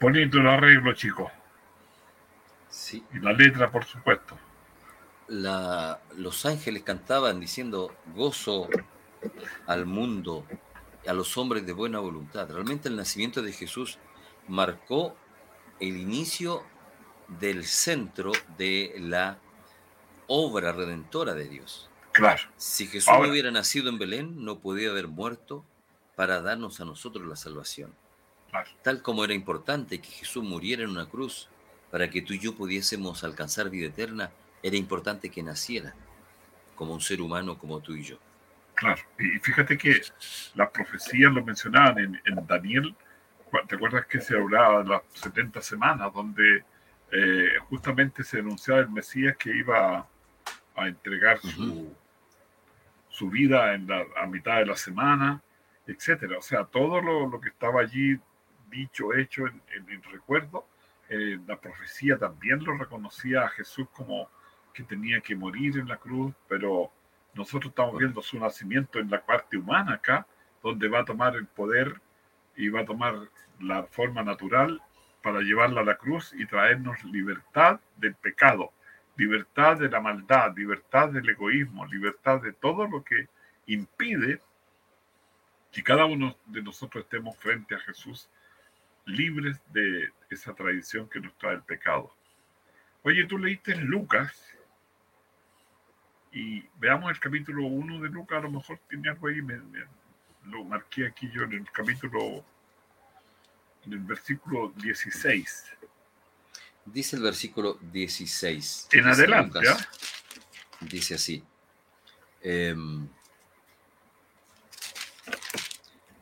[0.06, 1.32] Bonito el arreglo, chicos.
[2.68, 3.02] Sí.
[3.12, 4.38] Y la letra, por supuesto.
[5.26, 8.68] La, los ángeles cantaban diciendo gozo
[9.66, 10.46] al mundo,
[11.08, 12.48] a los hombres de buena voluntad.
[12.48, 13.98] Realmente el nacimiento de Jesús
[14.46, 15.16] marcó
[15.80, 16.62] el inicio
[17.26, 19.38] del centro de la
[20.28, 21.90] obra redentora de Dios.
[22.12, 22.44] Claro.
[22.56, 25.64] Si Jesús Ahora- no hubiera nacido en Belén, no podía haber muerto
[26.14, 27.92] para darnos a nosotros la salvación.
[28.62, 28.70] Claro.
[28.82, 31.48] Tal como era importante que Jesús muriera en una cruz
[31.90, 34.30] para que tú y yo pudiésemos alcanzar vida eterna,
[34.62, 35.94] era importante que naciera
[36.74, 38.18] como un ser humano como tú y yo.
[38.74, 40.02] Claro, y fíjate que
[40.54, 42.94] las profecías lo mencionaban en, en Daniel,
[43.66, 46.62] ¿te acuerdas que se hablaba de las 70 semanas, donde
[47.10, 50.06] eh, justamente se anunciaba el Mesías que iba
[50.74, 51.94] a entregar su,
[53.08, 55.42] su vida en la, a mitad de la semana,
[55.86, 56.36] etcétera?
[56.38, 58.18] O sea, todo lo, lo que estaba allí
[58.70, 60.66] dicho, hecho en, en- en recuerdo,
[61.08, 64.28] eh, la profecía también lo reconocía a Jesús como
[64.74, 66.90] que tenía que morir en la cruz, pero
[67.34, 70.26] nosotros estamos viendo su nacimiento en la parte humana acá,
[70.62, 72.00] donde va a tomar el poder
[72.56, 73.14] y va a tomar
[73.60, 74.82] la forma natural
[75.22, 78.72] para llevarla a la cruz y traernos libertad del pecado,
[79.16, 83.28] libertad de la maldad, libertad del egoísmo, libertad de todo lo que
[83.66, 84.40] impide
[85.72, 88.28] que cada uno de nosotros estemos frente a Jesús
[89.06, 92.12] libres de esa tradición que nos trae el pecado.
[93.02, 94.32] Oye, tú leíste en Lucas
[96.32, 99.86] y veamos el capítulo 1 de Lucas, a lo mejor tiene algo ahí, me- me-
[100.46, 102.44] lo marqué aquí yo en el capítulo,
[103.84, 105.64] en el versículo 16.
[106.84, 108.88] Dice el versículo 16.
[108.92, 109.90] En adelante, Lucas, ¿ah?
[110.80, 111.42] Dice así.
[112.42, 113.08] em,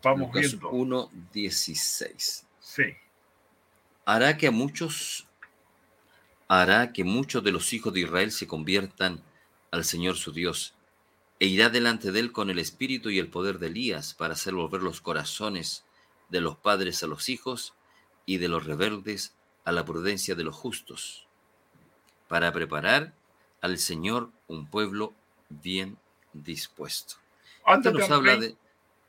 [0.02, 0.70] Vamos Lucas viendo.
[0.70, 2.46] 1, 16.
[2.74, 2.82] Sí,
[4.04, 5.26] hará que a muchos
[6.48, 9.22] hará que muchos de los hijos de Israel se conviertan
[9.70, 10.74] al Señor su Dios
[11.40, 14.54] e irá delante de él con el espíritu y el poder de Elías para hacer
[14.54, 15.84] volver los corazones
[16.28, 17.74] de los padres a los hijos
[18.26, 19.34] y de los rebeldes
[19.64, 21.26] a la prudencia de los justos
[22.28, 23.14] para preparar
[23.60, 25.14] al Señor un pueblo
[25.48, 25.98] bien
[26.32, 27.16] dispuesto.
[27.66, 28.63] Esto nos habla 20 de-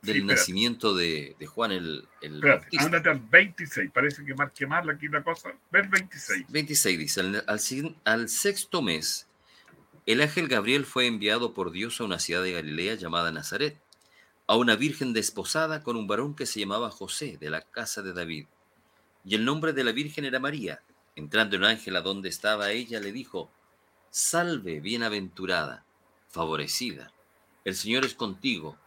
[0.06, 2.86] del Sí, nacimiento de, de Juan el, el espérate, Bautista.
[2.86, 5.52] ándate al 26, parece que marque mal aquí la cosa.
[5.72, 6.46] Ver 26.
[6.48, 7.60] 26 dice, al, al
[8.06, 9.28] al sexto mes,
[10.06, 13.82] el ángel Gabriel fue enviado por Dios a una ciudad de Galilea llamada Nazaret,
[14.48, 18.14] a una virgen desposada con un varón que se llamaba José, de la casa de
[18.14, 18.48] David.
[19.24, 20.84] Y el nombre de la virgen era María.
[21.16, 23.52] Entrando el ángel a donde estaba ella, le dijo,
[24.10, 25.86] Salve, bienaventurada,
[26.30, 27.12] favorecida,
[27.64, 28.78] el Señor es contigo,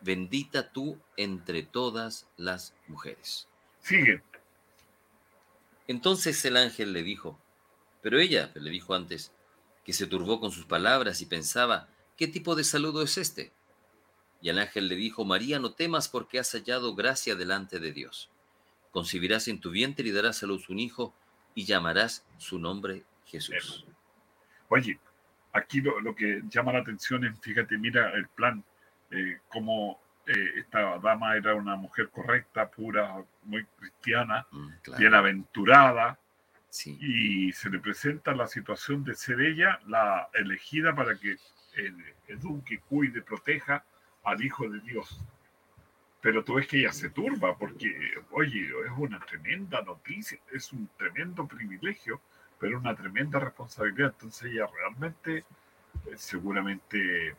[0.00, 3.48] bendita tú entre todas las mujeres.
[3.80, 4.22] Sigue.
[5.88, 7.38] Entonces el ángel le dijo,
[8.02, 9.32] pero ella le dijo antes,
[9.84, 13.52] que se turbó con sus palabras y pensaba, ¿qué tipo de saludo es este?
[14.40, 18.30] Y el ángel le dijo, María, no temas porque has hallado gracia delante de Dios.
[18.90, 21.14] Concebirás en tu vientre y darás a luz un hijo
[21.54, 23.86] y llamarás su nombre Jesús.
[24.68, 24.98] Oye,
[25.52, 28.64] aquí lo, lo que llama la atención es, fíjate, mira el plan,
[29.10, 36.18] eh, cómo eh, esta dama era una mujer correcta, pura, muy cristiana, Mm, claro, bienaventurada,
[36.68, 41.36] sí, y se le presenta la situación de ser ella la elegida para que
[41.76, 41.92] eh,
[42.28, 43.84] eduque, cuide, proteja
[44.24, 45.20] al Hijo de Dios.
[46.20, 50.88] Pero tú ves que ella se turba porque, oye, es una tremenda noticia, es un
[50.96, 52.20] tremendo privilegio,
[52.58, 54.12] pero una tremenda responsabilidad.
[54.12, 55.44] Entonces ella realmente, eh,
[56.16, 57.36] seguramente,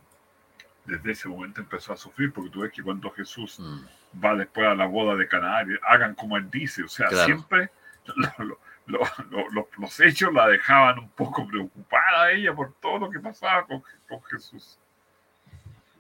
[0.88, 4.66] desde ese momento empezó a sufrir, porque tú ves que cuando Jesús mm, va después
[4.68, 7.26] a la boda de Canaán, hagan como él dice, o sea, Claro.
[7.26, 7.70] siempre
[8.16, 12.74] lo- lo- lo- lo- lo- los hechos la dejaban un poco preocupada a ella por
[12.82, 14.80] todo lo que pasaba con, con Jesús.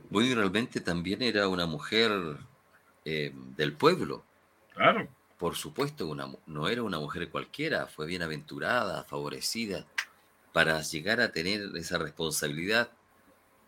[0.09, 2.09] Bueno, y realmente también era una mujer
[3.03, 4.23] eh, del pueblo.
[4.73, 5.07] Claro,
[5.38, 9.85] Por supuesto, una no era una mujer cualquiera, fue bienaventurada, favorecida.
[10.53, 12.89] Para llegar a tener esa responsabilidad,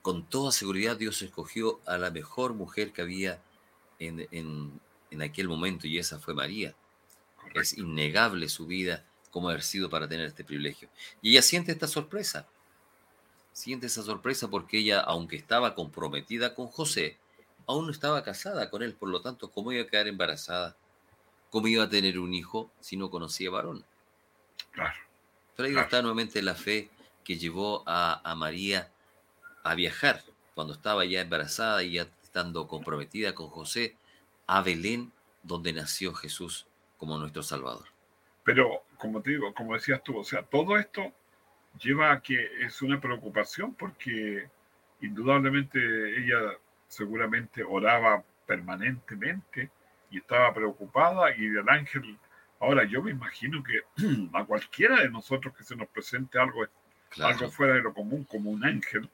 [0.01, 3.41] con toda seguridad Dios escogió a la mejor mujer que había
[3.99, 4.79] en, en-
[5.11, 6.75] en aquel momento y esa fue María.
[7.35, 7.59] correcto.
[7.61, 10.89] Es innegable su vida como haber sido para tener este privilegio.
[11.21, 12.47] Y ella siente esta sorpresa.
[13.51, 17.17] Siente esa sorpresa porque ella, aunque estaba comprometida con José,
[17.67, 18.93] aún no estaba casada con él.
[18.95, 20.77] Por lo tanto, ¿cómo iba a quedar embarazada?
[21.49, 23.83] ¿Cómo iba a tener un hijo si no conocía varón?
[24.71, 24.95] Claro,
[25.55, 25.85] Pero ahí Claro.
[25.87, 26.89] está nuevamente la fe
[27.23, 28.91] que llevó a, a María
[29.69, 30.21] a viajar
[30.55, 33.95] cuando estaba ya embarazada y ya estando comprometida con José
[34.47, 35.11] a Belén,
[35.43, 36.65] donde nació Jesús
[36.97, 37.85] como nuestro Salvador.
[38.43, 41.13] Pero, como te digo, como decías tú, o sea, todo esto
[41.79, 44.49] lleva a que es una preocupación porque
[45.01, 45.79] indudablemente
[46.17, 46.57] ella
[46.87, 49.69] seguramente oraba permanentemente
[50.09, 52.17] y estaba preocupada y el ángel,
[52.59, 53.83] ahora yo me imagino que
[54.33, 56.65] a cualquiera de nosotros que se nos presente algo,
[57.09, 57.35] Claro.
[57.35, 59.09] algo fuera de lo común como un ángel,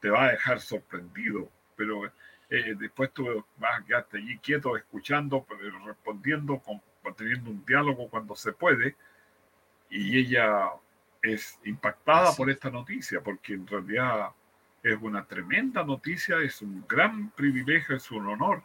[0.00, 2.06] te va a dejar sorprendido, pero
[2.48, 6.80] eh, después tú vas a quedarte allí quieto escuchando, pero respondiendo, con,
[7.16, 8.96] teniendo un diálogo cuando se puede.
[9.90, 10.70] Y ella
[11.22, 14.30] es impactada Así por esta noticia, porque en realidad
[14.82, 18.62] es una tremenda noticia, es un gran privilegio, es un honor,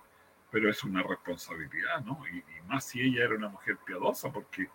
[0.52, 2.24] pero es una responsabilidad, ¿no?
[2.32, 4.70] Y, y más si ella era una mujer piadosa, porque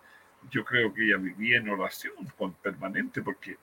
[0.49, 3.57] yo creo que ella vivía en oración con, permanente, porque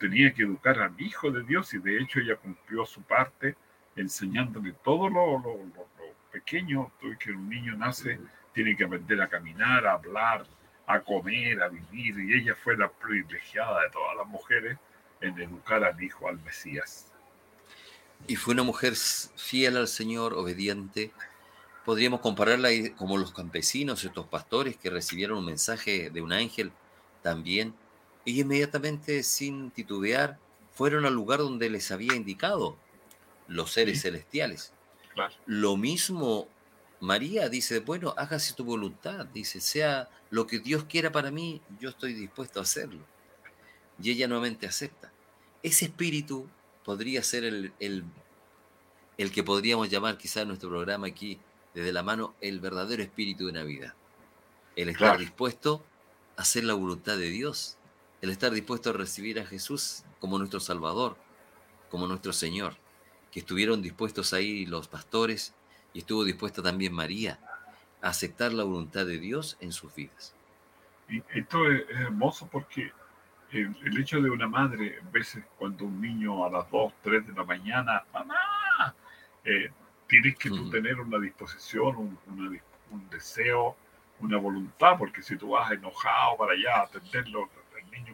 [0.00, 3.56] tenía que educar al hijo de Dios y de hecho ella cumplió su parte
[3.96, 8.20] enseñándole todo lo, lo, lo- lo pequeño, todo que un niño nace,
[8.54, 10.46] tiene que aprender a caminar, a hablar,
[10.86, 14.78] a comer, a vivir, y ella fue la privilegiada de todas las mujeres
[15.20, 17.12] en educar al hijo, al Mesías.
[18.26, 18.94] Y fue una mujer
[19.36, 21.12] fiel al Señor, obediente.
[21.84, 26.72] Podríamos compararla ahí como los campesinos, estos pastores que recibieron un mensaje de un ángel
[27.22, 27.74] también,
[28.24, 32.84] y inmediatamente, sin titubear, fueron al lugar donde les había indicado
[33.46, 34.02] los seres Sí.
[34.02, 34.76] celestiales.
[35.08, 35.34] Claro.
[35.44, 36.56] Lo mismo
[37.00, 41.90] María dice, bueno, hágase tu voluntad, dice, sea lo que Dios quiera para mí, yo
[41.90, 43.10] estoy dispuesto a hacerlo.
[43.98, 45.16] Y ella nuevamente acepta.
[45.62, 46.54] Ese espíritu
[46.84, 48.14] podría ser el, el,
[49.16, 53.52] el que podríamos llamar quizás nuestro programa aquí, desde la mano, el verdadero espíritu de
[53.52, 53.98] Navidad.
[54.76, 55.18] El estar Claro.
[55.18, 55.92] dispuesto
[56.36, 57.79] a hacer la voluntad de Dios,
[58.20, 61.16] el estar dispuesto a recibir a Jesús como nuestro Salvador,
[61.90, 62.76] como nuestro Señor,
[63.32, 65.54] que estuvieron dispuestos ahí los pastores
[65.92, 67.38] y estuvo dispuesta también María
[68.02, 70.34] a aceptar la voluntad de Dios en sus vidas.
[71.08, 72.92] Y esto es, hermoso porque
[73.52, 77.26] el, el hecho de una madre, a veces cuando un niño a las 2, 3
[77.26, 78.94] de la mañana, mamá,
[79.44, 79.70] eh,
[80.06, 82.60] tienes que tú tener una disposición, un, una
[82.90, 83.76] un deseo,
[84.20, 87.48] una voluntad, porque si tú vas enojado para allá a atenderlo,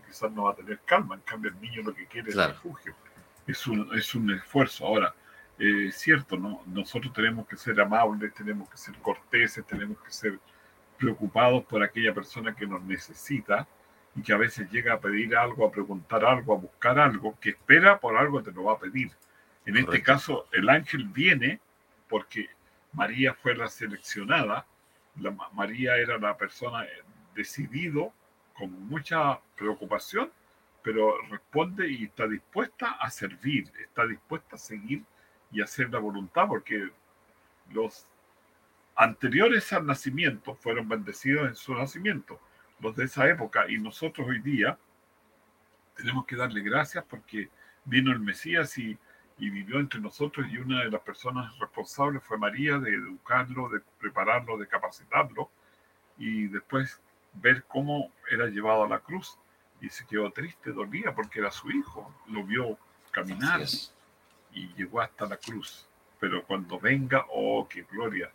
[0.06, 2.52] quizás no va a tener calma, en cambio el niño lo que quiere Claro.
[2.52, 2.94] es refugio.
[3.46, 4.86] Es un, es un esfuerzo.
[4.86, 5.14] Ahora,
[5.58, 6.62] eh, es cierto, ¿no?
[6.66, 10.38] Nosotros tenemos que ser amables, tenemos que ser corteses, tenemos que ser
[10.98, 13.66] preocupados por aquella persona que nos necesita
[14.14, 17.50] y que a veces llega a pedir algo, a preguntar algo, a buscar algo, que
[17.50, 19.10] espera por algo te lo va a pedir.
[19.66, 21.60] En este caso, el ángel viene
[22.08, 22.48] porque
[22.92, 24.64] María fue la seleccionada,
[25.20, 26.88] la, María era la persona eh,
[27.34, 28.12] decidido,
[28.58, 30.30] con mucha preocupación,
[30.82, 35.02] pero responde y está dispuesta a servir, está dispuesta a seguir
[35.50, 36.90] y hacer la voluntad, porque
[37.72, 38.06] los
[38.94, 42.40] anteriores al nacimiento fueron bendecidos en su nacimiento,
[42.80, 44.78] los de esa época, y nosotros hoy día
[45.96, 47.48] tenemos que darle gracias porque
[47.84, 48.98] vino el Mesías y,
[49.38, 53.80] y vivió entre nosotros y una de las personas responsables fue María de educarlo, de
[53.98, 55.50] prepararlo, de capacitarlo
[56.18, 57.00] y después
[57.40, 59.38] ver cómo era llevado a la cruz
[59.80, 62.78] y se quedó triste, dolía porque era su hijo, lo vio
[63.10, 63.62] caminar
[64.52, 65.86] y llegó hasta la cruz.
[66.18, 68.30] Pero cuando venga, oh, qué gloria,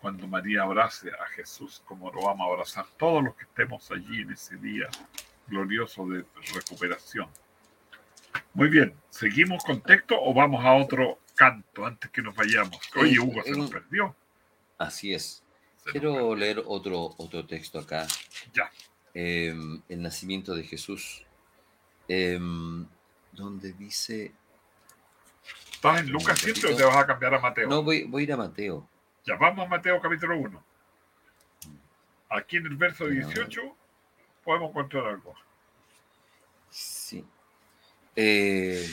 [0.00, 4.22] cuando María abrace a Jesús, como lo vamos a abrazar todos los que estemos allí
[4.22, 4.88] en ese día
[5.46, 6.24] glorioso de
[6.54, 7.28] recuperación.
[8.54, 12.78] Muy bien, ¿seguimos con texto o vamos a otro canto antes que nos vayamos?
[12.96, 14.14] Oye, Hugo, se nos perdió.
[14.78, 15.44] Así es.
[15.84, 18.06] Quiero leer otro, otro texto acá.
[18.52, 18.70] Ya.
[19.14, 21.24] Em, el nacimiento de Jesús.
[22.08, 22.86] Em,
[23.32, 24.32] donde dice.
[25.72, 27.68] ¿Estás en Lucas Un 7 o te vas a cambiar a Mateo?
[27.68, 28.88] No, voy, voy a ir a Mateo.
[29.24, 30.64] Ya vamos a Mateo capítulo 1.
[32.30, 33.26] Aquí en el verso Ya.
[33.26, 33.60] 18
[34.44, 35.34] podemos encontrar algo.
[36.70, 37.24] Sí.
[38.16, 38.88] Eh,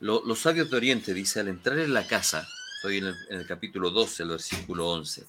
[0.00, 2.46] lo- los sabios de Oriente, dice, al entrar en la casa,
[2.76, 5.26] estoy en el, en el capítulo 12, el versículo 11.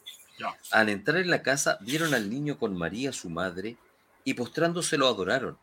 [0.71, 3.77] Al entrar en la casa, vieron al niño con María, su madre,
[4.23, 5.57] y postrándose lo adoraron.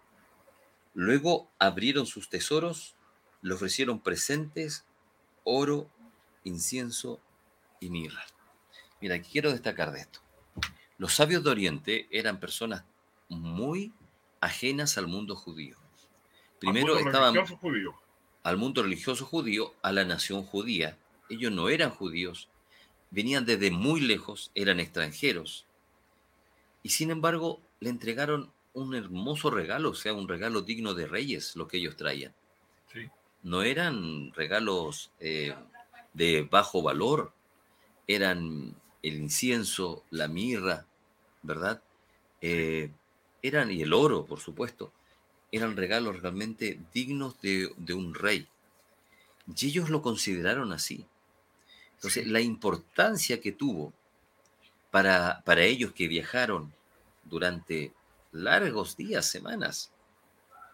[0.95, 2.97] Luego abrieron sus tesoros,
[3.43, 4.85] le ofrecieron presentes,
[5.45, 5.91] oro,
[6.45, 7.21] incienso
[7.81, 8.25] y mirra.
[9.01, 10.21] Mira, quiero destacar de esto.
[10.99, 12.85] Los sabios de Oriente eran personas
[13.29, 13.95] muy
[14.41, 15.79] ajenas al mundo judío.
[16.59, 17.95] Primero Al mundo estaban religioso judío.
[18.43, 20.99] al mundo religioso judío, a la nación judía.
[21.29, 22.49] Ellos no eran judíos,
[23.11, 25.67] venían desde muy lejos, eran extranjeros.
[26.83, 31.57] Y sin embargo, le entregaron un hermoso regalo, o sea, un regalo digno de reyes,
[31.57, 32.33] lo que ellos traían.
[32.93, 33.09] Sí.
[33.43, 35.55] No eran regalos eh,
[36.13, 37.33] de bajo valor,
[38.07, 40.87] eran el incienso, la mirra,
[41.43, 41.83] ¿verdad?
[42.41, 42.91] Eh,
[43.43, 44.93] eran, y el oro, por supuesto,
[45.53, 48.49] eran regalos realmente dignos de, de un rey.
[49.57, 51.07] Y ellos lo consideraron así.
[51.99, 53.93] Entonces, la importancia que tuvo
[54.93, 56.73] para, para ellos que viajaron
[57.25, 57.93] durante
[58.31, 59.93] largos días, semanas,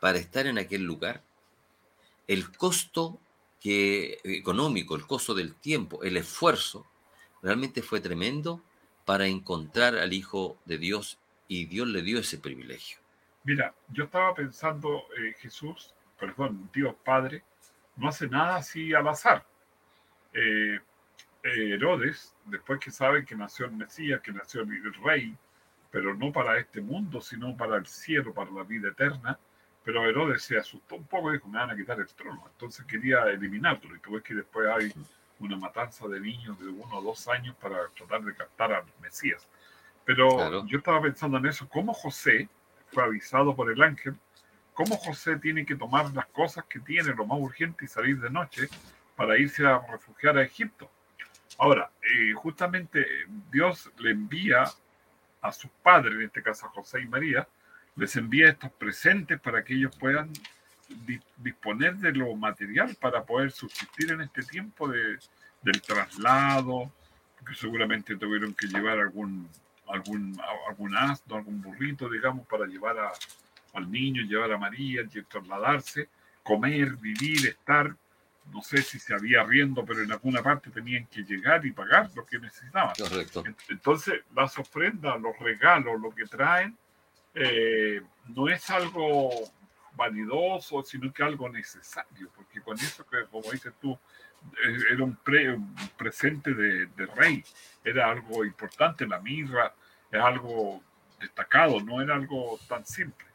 [0.01, 1.23] para estar en aquel lugar,
[2.27, 3.19] el costo
[3.59, 6.85] que, económico, el costo del tiempo, el esfuerzo,
[7.43, 8.63] realmente fue tremendo
[9.07, 11.19] para encontrar al Hijo de Dios
[11.49, 12.99] y Dios le dio ese privilegio.
[13.45, 17.43] Mira, yo estaba pensando, eh, Jesús, perdón, Dios Padre,
[17.97, 19.47] no hace nada así al azar.
[20.35, 20.81] Eh, eh,
[21.45, 25.37] Herodes, después que sabe que nació el Mesías, que nació el rey,
[25.91, 29.39] pero no para este mundo, sino para el cielo, para la vida eterna,
[29.85, 32.43] pero Herodes se asustó un poco y dijo, me van a quitar el trono.
[32.51, 33.95] Entonces quería eliminarlo.
[33.95, 34.93] Y tú ves que después hay
[35.39, 39.47] una matanza de niños de uno o dos años para tratar de captar al Mesías.
[40.05, 40.67] Pero Claro.
[40.67, 42.49] yo estaba pensando en eso, cómo José
[42.89, 44.17] fue avisado por el ángel,
[44.73, 48.31] cómo José tiene que tomar las cosas que tiene, lo más urgente, y salir de
[48.31, 48.69] noche
[49.17, 50.91] para irse a refugiar a Egipto.
[51.59, 53.07] Ahora, eh, justamente
[53.51, 54.65] Dios le envía
[55.41, 57.47] a sus padres, en este caso a José y María,
[57.97, 60.33] les envía estos presentes para que ellos puedan
[60.89, 65.19] di- disponer de lo material para poder subsistir en este tiempo de,
[65.63, 66.93] del traslado,
[67.39, 69.49] porque seguramente tuvieron que llevar algún,
[69.89, 73.13] algún, algún asno, algún burrito, digamos, para llevar a-
[73.75, 76.09] al niño, llevar a María, trasladarse,
[76.43, 77.95] comer, vivir, estar.
[78.53, 82.11] No sé si se había riendo, pero en alguna parte tenían que llegar y pagar
[82.15, 82.95] lo que necesitaban.
[82.97, 83.43] Correcto.
[83.69, 86.77] Entonces, las ofrendas, los regalos, lo que traen,
[87.35, 89.31] eh, no es algo
[89.97, 93.93] vanidoso, sino que algo necesario, porque con eso que, como dices tú,
[94.65, 97.43] eh, era un, pre- un presente de, de rey,
[97.83, 99.73] era algo importante, la mirra
[100.11, 100.83] es algo
[101.19, 103.27] destacado, no era algo tan simple.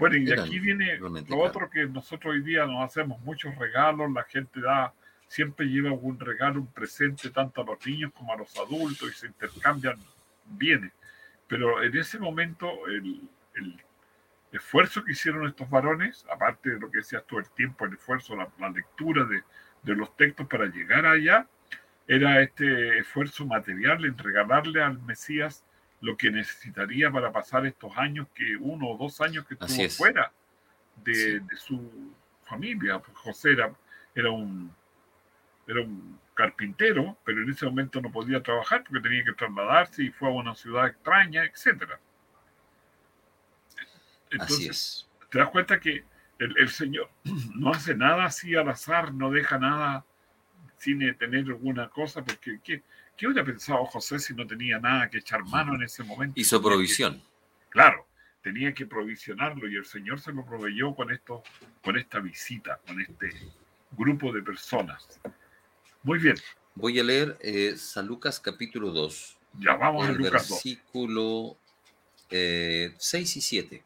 [0.00, 4.10] Bueno, y de aquí viene lo otro que nosotros hoy día nos hacemos muchos regalos,
[4.10, 4.94] la gente da,
[5.28, 9.12] siempre lleva un regalo, un presente, tanto a los niños como a los adultos, y
[9.12, 9.98] se intercambian
[10.46, 10.92] bienes.
[11.46, 13.78] Pero en ese momento, el, el
[14.50, 18.34] esfuerzo que hicieron estos varones, aparte de lo que decías tú, el tiempo, el esfuerzo,
[18.34, 19.42] la, la lectura de,
[19.82, 21.46] de los textos para llegar allá,
[22.08, 25.62] era este esfuerzo material en regalarle al Mesías
[26.00, 29.86] lo que necesitaría para pasar estos años que uno o dos años que Así estuvo
[29.86, 29.96] es.
[29.96, 30.32] fuera
[30.96, 31.38] de, Sí.
[31.38, 32.12] de su
[32.44, 33.00] familia.
[33.14, 33.72] José era,
[34.14, 34.74] era un
[35.66, 40.10] era un carpintero, pero en ese momento no podía trabajar porque tenía que trasladarse y
[40.10, 42.00] fue a una ciudad extraña, etcétera.
[43.68, 43.76] Así
[44.30, 45.08] Entonces, es.
[45.30, 46.04] te das cuenta que
[46.38, 47.10] el, el Señor
[47.54, 50.04] no hace nada así al azar, no deja nada
[50.76, 52.82] sin tener alguna cosa, porque ¿qué,
[53.20, 56.40] qué hubiera pensado José si no tenía nada que echar mano en ese momento?
[56.40, 57.22] Hizo provisión.
[57.68, 58.06] claro,
[58.42, 61.42] tenía que provisionarlo y el Señor se lo proveyó con esto,
[61.84, 63.30] con esta visita, con este
[63.90, 65.20] grupo de personas.
[66.02, 66.36] Muy bien,
[66.74, 70.50] Voy a leer eh, San Lucas capítulo 2, ya vamos a el Lucas 2.
[70.50, 71.58] versículo
[72.30, 73.84] eh, 6 y 7.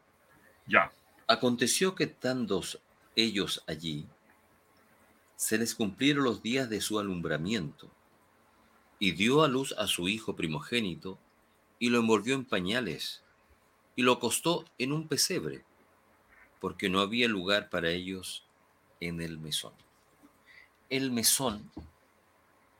[0.67, 0.89] Ya,
[1.27, 2.63] Aconteció que estando
[3.17, 4.07] ellos allí,
[5.35, 7.91] se les cumplieron los días de su alumbramiento,
[8.99, 11.19] y dio a luz a su hijo primogénito,
[11.79, 13.21] y lo envolvió en pañales,
[13.95, 15.63] y lo acostó en un pesebre,
[16.59, 18.45] porque no había lugar para ellos
[18.99, 19.73] en el mesón.
[20.89, 21.69] El mesón,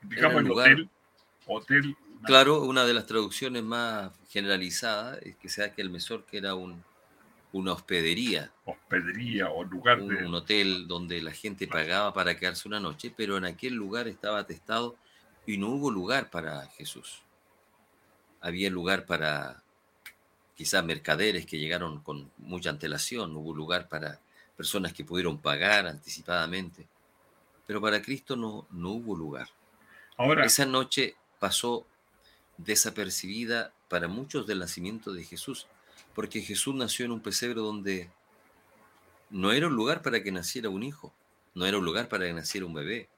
[0.02, 0.90] digamos el lugar- hotel,
[1.48, 6.38] hotel, claro, una de las traducciones más generalizadas es que sea que el mesón que
[6.38, 6.84] era un,
[7.52, 10.26] una hospedería, hospedería o lugar un, de...
[10.26, 14.40] un hotel donde la gente pagaba para quedarse una noche, pero en aquel lugar estaba
[14.40, 14.96] atestado
[15.46, 17.22] y no hubo lugar para Jesús.
[18.42, 19.64] Había lugar para
[20.56, 24.20] quizás mercaderes que llegaron con mucha antelación, hubo lugar para
[24.56, 26.88] personas que pudieron pagar anticipadamente,
[27.68, 29.50] pero para Cristo no, no hubo lugar.
[30.18, 31.86] Ahora, Esa noche pasó
[32.58, 35.68] desapercibida para muchos del nacimiento de Jesús,
[36.14, 38.10] porque Jesús nació en un pesebre donde
[39.30, 41.14] no era un lugar para que naciera un hijo,
[41.54, 43.10] no era un lugar para que naciera un bebé,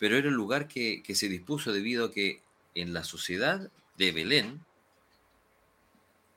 [0.00, 2.42] pero era un lugar que, se dispuso debido a que
[2.74, 4.64] en la sociedad de Belén,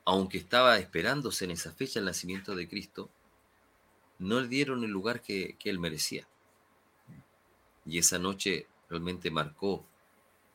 [0.03, 3.09] aunque estaba esperándose en esa fecha el nacimiento de Cristo,
[4.19, 6.27] no le dieron el lugar que, que él merecía.
[7.85, 9.85] Y esa noche realmente marcó,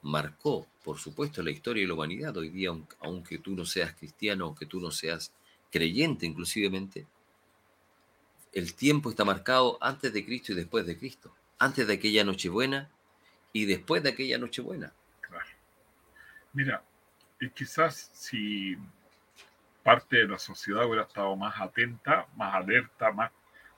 [0.02, 2.36] marcó, por supuesto, la historia de la humanidad.
[2.36, 5.32] Hoy día, aun- aunque tú no seas cristiano, aunque tú no seas
[5.70, 7.06] creyente inclusivemente,
[8.52, 11.34] el tiempo está marcado antes de Cristo y después de Cristo.
[11.58, 12.90] Antes de aquella Nochebuena
[13.52, 14.92] y después de aquella Nochebuena.
[15.20, 15.46] Claro.
[16.52, 16.82] Mira,
[17.40, 18.76] y quizás si
[19.82, 23.30] parte de la sociedad hubiera estado más atenta, más alerta, más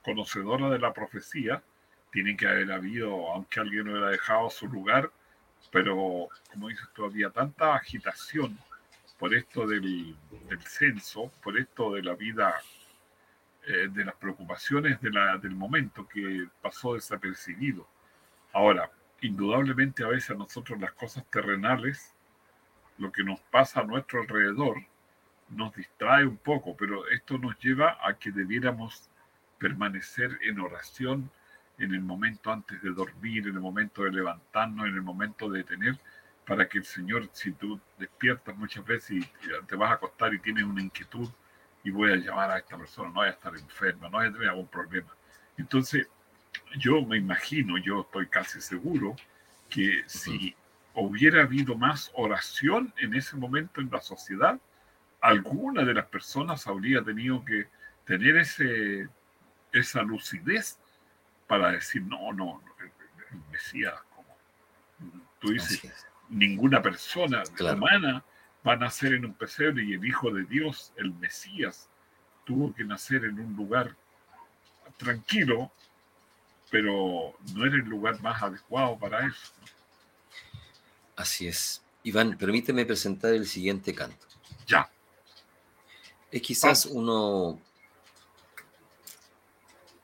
[0.03, 1.63] conocedora de la profecía,
[2.11, 5.11] tiene que haber habido, aunque alguien hubiera dejado su lugar,
[5.71, 8.59] pero como dices tú, había tanta agitación
[9.19, 10.17] por esto del,
[10.61, 12.55] censo, por esto de la vida,
[13.67, 17.87] eh, de las preocupaciones del momento que pasó desapercibido.
[18.53, 18.91] Ahora,
[19.23, 22.15] indudablemente a veces a nosotros las cosas terrenales,
[22.99, 24.77] lo que nos pasa a nuestro alrededor,
[25.49, 29.11] nos distrae un poco, pero esto nos lleva a que debiéramos
[29.59, 31.31] permanecer en oración
[31.79, 35.65] en el momento antes de dormir, en el momento de levantarnos, en el momento de
[35.65, 35.99] tener,
[36.47, 40.39] para que el Señor, si tú despiertas muchas veces y te vas a acostar y
[40.39, 41.29] tienes una inquietud
[41.83, 44.33] y voy a llamar a esta persona, no voy a estar enferma, no voy a
[44.33, 45.09] tener algún problema.
[45.57, 46.09] Entonces,
[46.79, 49.17] yo me imagino, yo estoy casi seguro
[49.69, 50.55] que si
[50.95, 54.59] hubiera habido más oración en ese momento en la sociedad,
[55.21, 57.69] alguna de las personas habría tenido que
[58.05, 59.09] tener ese,
[59.73, 60.79] esa lucidez
[61.47, 62.91] para decir, no, no, el,
[63.53, 64.37] Mesías, como
[65.39, 67.77] tú dices, ninguna persona Claro.
[67.77, 68.25] humana
[68.67, 71.89] va a nacer en un pesebre y el Hijo de Dios, el Mesías,
[72.45, 73.95] tuvo que nacer en un lugar
[74.97, 75.73] tranquilo,
[76.71, 79.53] pero no era el lugar más adecuado para eso.
[81.17, 81.83] Así es.
[82.03, 84.27] Iván, permíteme presentar el siguiente canto.
[84.67, 84.89] Ya,
[86.31, 87.61] Es quizás uno.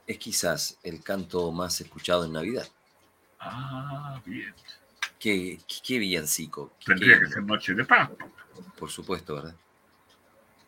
[0.05, 2.67] Es quizás el canto más escuchado en Navidad.
[3.39, 4.53] ah, bien.
[5.19, 6.71] Qué, qué, qué villancico.
[6.85, 8.09] Tendría qué- que ser Noche de Paz.
[8.77, 9.55] Por supuesto, ¿verdad?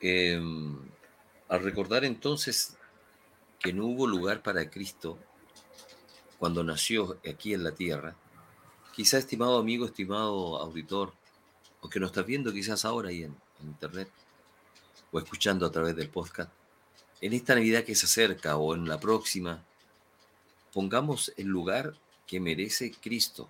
[0.02, 0.40] Eh,
[1.50, 2.78] al recordar entonces
[3.60, 5.20] que no hubo lugar para Cristo
[6.40, 8.16] cuando nació aquí en la tierra,
[8.94, 11.14] quizá estimado amigo, estimado auditor,
[11.82, 14.10] o que nos estás viendo quizás ahora ahí en, en internet,
[15.12, 16.52] o escuchando a través del podcast,
[17.22, 19.64] en esta Navidad que se acerca o en la próxima,
[20.74, 21.94] pongamos el lugar
[22.26, 23.50] que merece Cristo.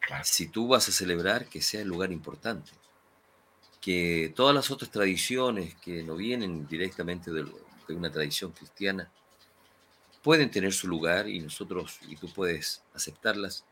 [0.00, 0.24] Claro.
[0.24, 2.70] Si tú vas a celebrar, que sea el lugar importante
[3.84, 7.44] que todas las otras tradiciones que no vienen directamente de
[7.88, 9.12] una tradición cristiana
[10.24, 13.64] pueden tener su lugar y nosotros y tú puedes aceptarlas,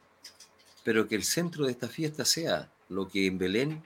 [0.84, 3.82] pero que el centro de esta fiesta sea lo que en Belén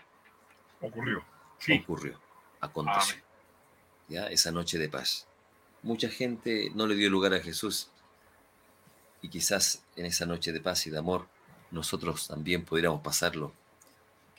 [0.81, 1.25] Ocurrió.
[1.59, 1.81] Sí.
[1.83, 2.21] ocurrió,
[2.61, 3.25] aconteció, Amén.
[4.09, 5.27] ya esa noche de paz.
[5.83, 7.89] Mucha gente no le dio lugar a Jesús
[9.23, 11.29] y quizás en esa noche de paz y de amor
[11.71, 13.55] nosotros también pudiéramos pasarlo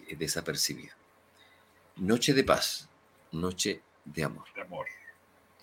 [0.07, 0.93] eh, desapercibido.
[1.95, 2.87] Noche de paz,
[3.31, 4.45] noche de amor.
[4.53, 4.85] de amor.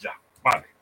[0.01, 0.74] Ya, vale.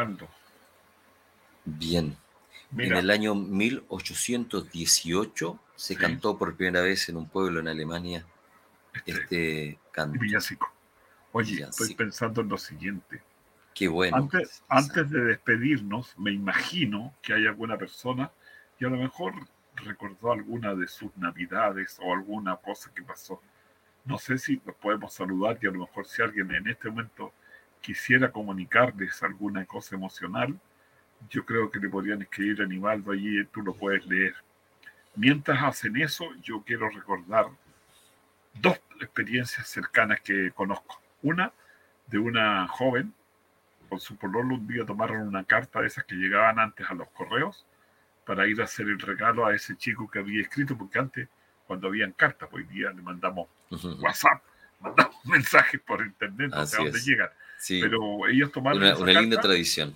[0.00, 0.28] Hablando.
[1.64, 2.16] Bien.
[2.70, 6.00] Mira, En el año 1818 se Sí.
[6.00, 8.24] cantó por primera vez en un pueblo en Alemania
[9.04, 10.18] este, este canto.
[10.20, 10.72] villancico.
[11.32, 11.84] Oye, Villancico.
[11.84, 13.22] estoy pensando en lo siguiente.
[13.74, 14.16] Qué bueno.
[14.16, 18.30] Antes, antes de despedirnos, me imagino que hay alguna persona
[18.78, 19.34] que a lo mejor
[19.76, 23.40] recordó alguna de sus navidades o alguna cosa que pasó.
[24.04, 27.32] No sé si los podemos saludar y a lo mejor si alguien en este momento
[27.80, 30.58] quisiera comunicarles alguna cosa emocional,
[31.28, 34.34] yo creo que le podrían escribir a Nivaldo allí, tú lo puedes leer.
[35.16, 37.46] Mientras hacen eso, yo quiero recordar
[38.54, 41.00] dos experiencias cercanas que conozco.
[41.22, 41.52] Una
[42.06, 43.12] de una joven
[43.88, 47.08] con su pololo un día tomaron una carta de esas que llegaban antes a los
[47.08, 47.66] correos
[48.24, 51.28] para ir a hacer el regalo a ese chico que había escrito, porque antes,
[51.66, 53.48] cuando habían cartas, hoy día le mandamos.
[54.00, 54.42] WhatsApp,
[54.80, 57.04] mandamos mensajes por internet, no sé dónde es.
[57.06, 57.28] llegan.
[57.58, 59.94] Sí, Pero ellos tomaron una, una linda tradición.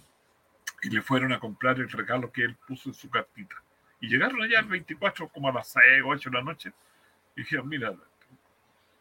[0.83, 3.57] y le fueron a comprar el regalo que él puso en su cartita.
[4.01, 6.73] Y llegaron allá el 24, como a las 6 o 8 de la noche,
[7.37, 7.93] y dijeron, mira,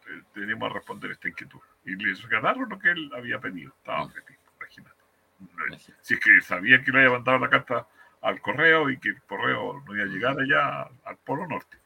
[0.05, 1.59] te- tenemos a responder esta inquietud.
[1.85, 3.73] Y les regalaron lo que él había pedido.
[3.79, 4.11] Estaba Mm.
[4.11, 4.95] feliz, imagínate.
[5.41, 5.93] Imagínate.
[6.01, 7.85] Si es que sabía que le había mandado la carta
[8.21, 11.77] al correo y que el correo no iba a llegar allá al Polo Norte.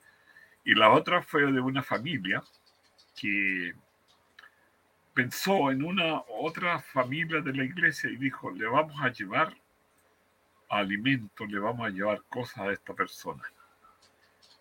[0.64, 2.44] Y la otra fue de una familia
[3.20, 3.74] que
[5.18, 9.52] pensó en una otra familia de la iglesia y dijo, le vamos a llevar
[10.70, 13.42] alimentos, le vamos a llevar cosas a esta persona.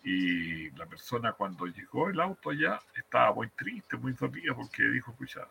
[0.03, 5.11] Y la persona cuando llegó el auto allá estaba muy triste, muy dolida porque dijo,
[5.11, 5.47] escucha,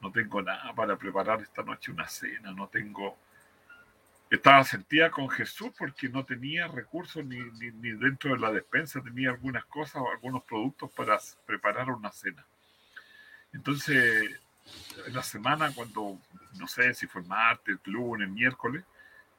[0.00, 3.18] no tengo nada para preparar esta noche una cena, no tengo...
[4.30, 9.02] Estaba sentida con Jesús porque no tenía recursos ni, ni, ni dentro de la despensa
[9.02, 12.46] tenía algunas cosas o algunos productos para preparar una cena.
[13.52, 14.40] Entonces,
[15.06, 16.18] en la semana, cuando,
[16.58, 18.84] no sé si fue martes, lunes, miércoles,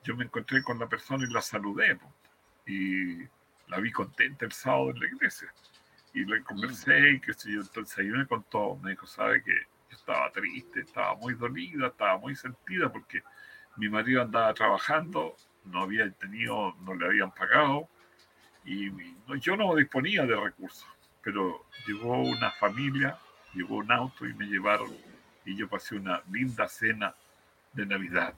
[0.04, 1.98] yo me encontré con la persona y la saludé.
[2.66, 3.24] Y
[3.68, 5.54] la vi contenta el sábado en la iglesia.
[6.14, 7.62] Y le conversé y qué sé yo.
[7.62, 9.54] Entonces ahí me contó, me dijo, sabe que
[9.90, 13.24] yo estaba triste, estaba muy dolida, estaba muy sentida porque
[13.78, 15.36] mi marido andaba trabajando,
[15.66, 17.90] no había tenido, no le habían pagado
[18.66, 18.92] y
[19.40, 20.88] yo no disponía de recursos.
[21.22, 23.18] Pero llegó una familia,
[23.54, 24.90] llegó un auto y me llevaron
[25.46, 27.16] y yo pasé una linda cena
[27.74, 28.34] de Navidad.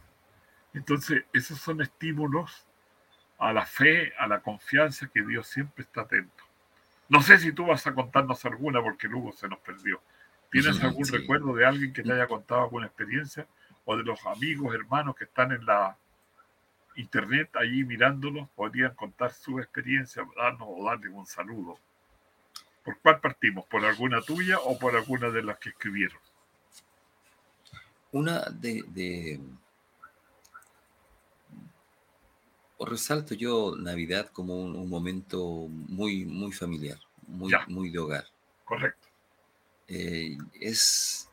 [0.74, 2.66] Entonces, esos son estímulos
[3.38, 6.44] a la fe, a la confianza que Dios siempre está atento.
[7.08, 10.02] No sé si tú vas a contarnos alguna porque luego se nos perdió.
[10.52, 11.16] ¿Tienes algún sí.
[11.16, 13.48] recuerdo de alguien que te haya contado alguna experiencia?
[13.86, 15.98] O de los amigos, hermanos que están en la
[16.96, 21.78] internet allí mirándolos, podrían contar su experiencia, darnos o darle un saludo.
[22.86, 23.66] ¿Por cuál partimos?
[23.66, 26.20] ¿Por alguna tuya o por alguna de las que escribieron?
[28.12, 29.40] Una de, de-
[32.78, 37.66] o resalto yo Navidad como un, un momento muy, muy familiar, muy, Ya.
[37.68, 38.26] muy de hogar.
[38.66, 39.08] Correcto.
[39.88, 41.28] Eh, es,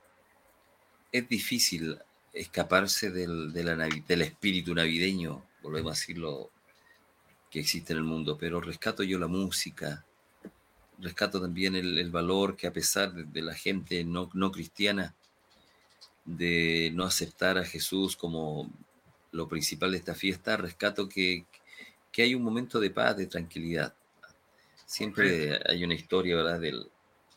[1.11, 1.99] es difícil
[2.33, 6.51] escaparse del, de la del espíritu navideño, volvemos a decirlo,
[7.51, 10.07] que existe en el mundo, pero rescato yo la música,
[10.99, 15.15] rescato también el, el valor que a pesar de, de la gente no, no cristiana,
[16.25, 18.71] de no aceptar a Jesús como
[19.33, 21.47] lo principal de esta fiesta, rescato que,
[22.13, 23.95] que hay un momento de paz, de tranquilidad.
[24.87, 26.87] Siempre hay una historia, ¿verdad?, del,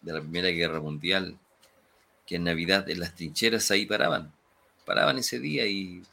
[0.01, 1.39] de la Primera Guerra Mundial,
[2.27, 4.33] que en Navidad en las trincheras ahí paraban,
[4.85, 6.03] paraban ese día y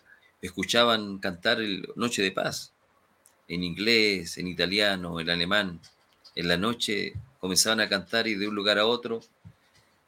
[0.41, 2.73] escuchaban cantar el Noche de Paz,
[3.49, 5.81] en inglés, en italiano, en alemán.
[6.35, 7.13] En la noche
[7.43, 9.21] comenzaban a cantar y de un lugar a otro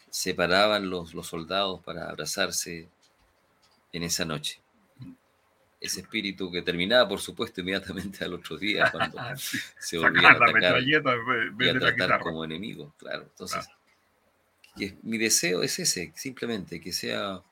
[0.08, 2.88] se paraban los, los soldados para abrazarse
[3.92, 4.60] en esa noche.
[5.80, 9.18] Ese espíritu que terminaba, por supuesto, inmediatamente al otro día, cuando
[9.80, 13.24] se volvían a atacar y a tratar como enemigos, claro.
[13.24, 13.68] Entonces,
[14.76, 17.42] que mi deseo es ese, simplemente, que sea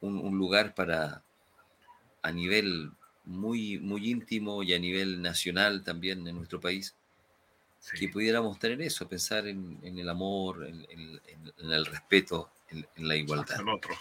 [0.00, 1.22] un, un lugar para,
[2.22, 2.90] a nivel
[3.24, 6.96] muy, muy íntimo y a nivel nacional también en nuestro país,
[7.94, 7.96] Sí.
[8.06, 12.86] que pudiéramos tener eso, pensar en, en el amor, en, en- en- el respeto, en,
[13.08, 13.94] la igualdad, el otro.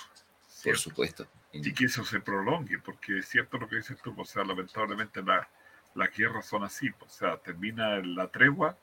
[0.63, 1.27] por supuesto.
[1.53, 5.21] Y que eso se prolongue, porque es cierto lo que dices tú, o sea, lamentablemente
[5.21, 5.47] la-
[5.93, 8.75] las guerras son así, o sea, termina la tregua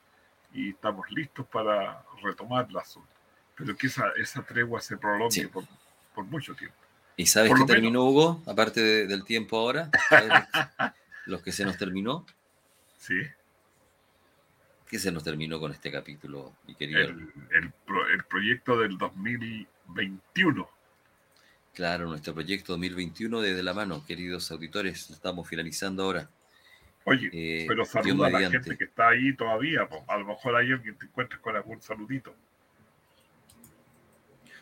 [0.53, 3.09] y estamos listos para retomar el asunto.
[3.55, 5.47] Pero que esa, esa tregua se prolongue Sí.
[5.47, 5.65] por,
[6.15, 6.77] por mucho tiempo.
[7.17, 8.43] ¿Y sabes por qué lo menos- terminó, Hugo?
[8.47, 10.29] Aparte de- del tiempo ahora, ¿sabes
[10.79, 10.91] los-
[11.25, 12.25] los que se nos terminó.
[12.97, 13.15] Sí,
[14.93, 16.99] ¿Qué se nos terminó con este capítulo, mi querido?
[16.99, 20.69] el, el, pro- el proyecto del 2021.
[21.73, 26.29] Claro, nuestro proyecto 2021 desde la mano, queridos auditores, lo estamos finalizando ahora.
[27.05, 28.59] Oye, Eh, pero saluda a la mediante.
[28.59, 30.05] gente que está ahí todavía, po.
[30.07, 32.35] a lo mejor hay alguien que te encuentres con algún saludito.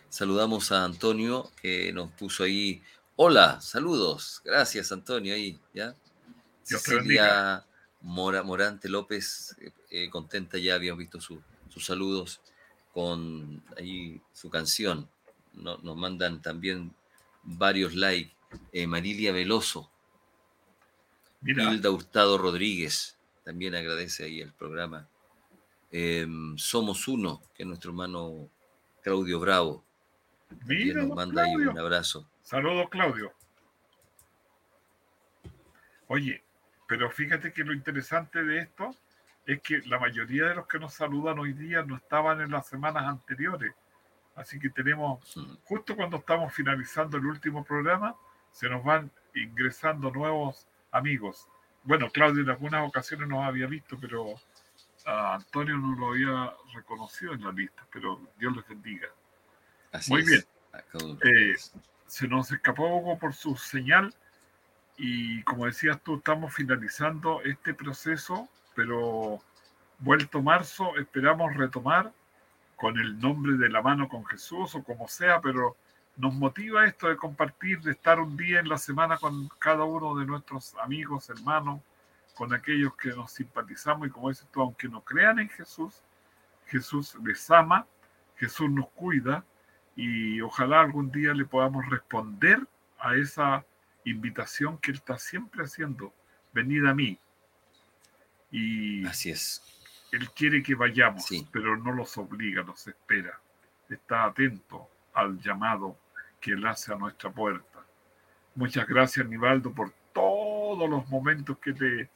[0.08, 2.82] Saludamos a Antonio que nos puso ahí.
[3.18, 4.42] Hola, saludos.
[4.46, 5.94] Gracias, Antonio, ahí, ¿ya?
[6.66, 7.66] Dios te Cecilia
[8.02, 12.42] Mora- Morante López, eh, eh, contenta ya, habíamos visto su- sus saludos
[12.94, 15.10] con ahí su canción.
[15.54, 16.94] No- nos mandan también
[17.44, 18.34] varios likes.
[18.74, 19.90] Eh, Marilia Veloso,
[21.42, 25.08] Mira, Hilda Hurtado Rodríguez también agradece ahí el programa.
[25.92, 28.50] Em, Somos Uno, que es nuestro hermano
[29.02, 29.84] Claudio Bravo.
[30.66, 32.28] Mira, nos manda ahí un abrazo.
[32.44, 33.34] Saludos, Claudio.
[36.08, 36.44] Oye,
[36.92, 38.94] pero fíjate que lo interesante de esto
[39.46, 42.68] es que la mayoría de los que nos saludan hoy día no estaban en las
[42.68, 43.74] semanas anteriores.
[44.36, 45.22] Así que tenemos,
[45.64, 48.14] justo cuando estamos finalizando el último programa,
[48.52, 51.48] se nos van ingresando nuevos amigos.
[51.84, 54.36] Bueno, Claudio en algunas ocasiones nos había visto, pero
[55.06, 59.08] a Antonio no lo había reconocido en la lista, pero Dios les bendiga.
[59.94, 60.28] Así Muy es.
[60.28, 61.18] bien.
[61.24, 61.56] Eh,
[62.06, 64.14] se nos escapó Hugo por su señal
[65.04, 69.42] y como decías tú, estamos finalizando este proceso, pero
[69.98, 72.14] vuelto marzo esperamos retomar
[72.76, 75.76] con el nombre de la mano con Jesús o como sea, pero
[76.18, 80.14] nos motiva esto de compartir, de estar un día en la semana con cada uno
[80.20, 81.82] de nuestros amigos, hermanos,
[82.36, 86.04] con aquellos que nos simpatizamos y como dices tú, aunque no crean en Jesús,
[86.68, 87.88] Jesús les ama,
[88.36, 89.44] Jesús nos cuida
[89.96, 92.68] y ojalá algún día le podamos responder
[93.00, 93.66] a esa
[94.06, 96.14] invitación que Él está siempre haciendo,
[96.54, 97.20] venid a mí.
[98.52, 99.62] Y Así es.
[100.12, 101.48] Él quiere que vayamos, Sí.
[101.52, 103.40] pero no los obliga, los espera.
[103.90, 105.98] Está atento al llamado
[106.40, 107.80] que Él hace a nuestra puerta.
[108.56, 112.10] Muchas gracias, Nivaldo, por todos los momentos que te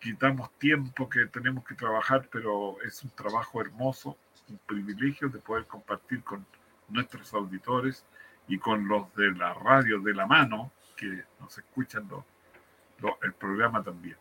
[0.00, 4.16] quitamos tiempo, que tenemos que trabajar, pero es un trabajo hermoso,
[4.48, 6.46] un privilegio de poder compartir con
[6.88, 8.04] nuestros auditores
[8.46, 12.24] y con los de la radio de la mano que nos escuchan lo-
[12.98, 14.16] lo- el programa también.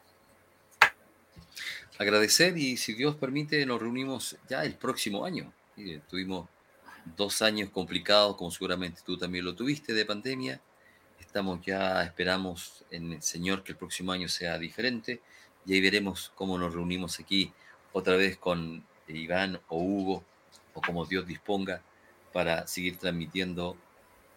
[1.99, 5.53] Agradecer y si Dios permite nos reunimos ya el próximo año.
[5.77, 6.49] Y, eh, tuvimos
[7.17, 10.59] dos años complicados, como seguramente tú también lo tuviste, de pandemia.
[11.19, 15.21] Estamos ya, esperamos en el Señor que el próximo año sea diferente
[15.65, 17.51] y ahí veremos cómo nos reunimos aquí
[17.91, 20.23] otra vez con Iván o Hugo
[20.73, 21.81] o como Dios disponga
[22.33, 23.77] para seguir transmitiendo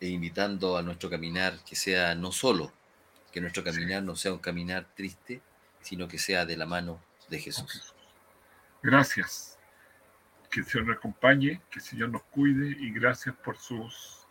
[0.00, 2.72] e invitando a nuestro caminar que sea no solo,
[3.32, 5.42] que nuestro caminar no sea un caminar triste,
[5.80, 7.94] sino que sea de la mano de Jesús.
[8.82, 9.58] Gracias.
[10.50, 14.26] Que el Señor nos acompañe, que el Señor nos cuide y gracias por sus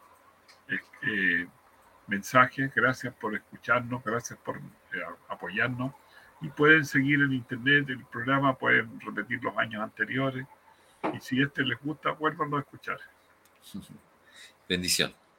[0.70, 1.48] eh, eh,
[2.08, 5.94] mensajes, gracias por escucharnos, gracias por eh, apoyarnos.
[6.42, 10.46] Y pueden seguir en internet el programa, pueden repetir los años anteriores.
[11.14, 13.00] Y si este les gusta, vuélvanlo a escuchar.
[14.70, 15.14] Bendición.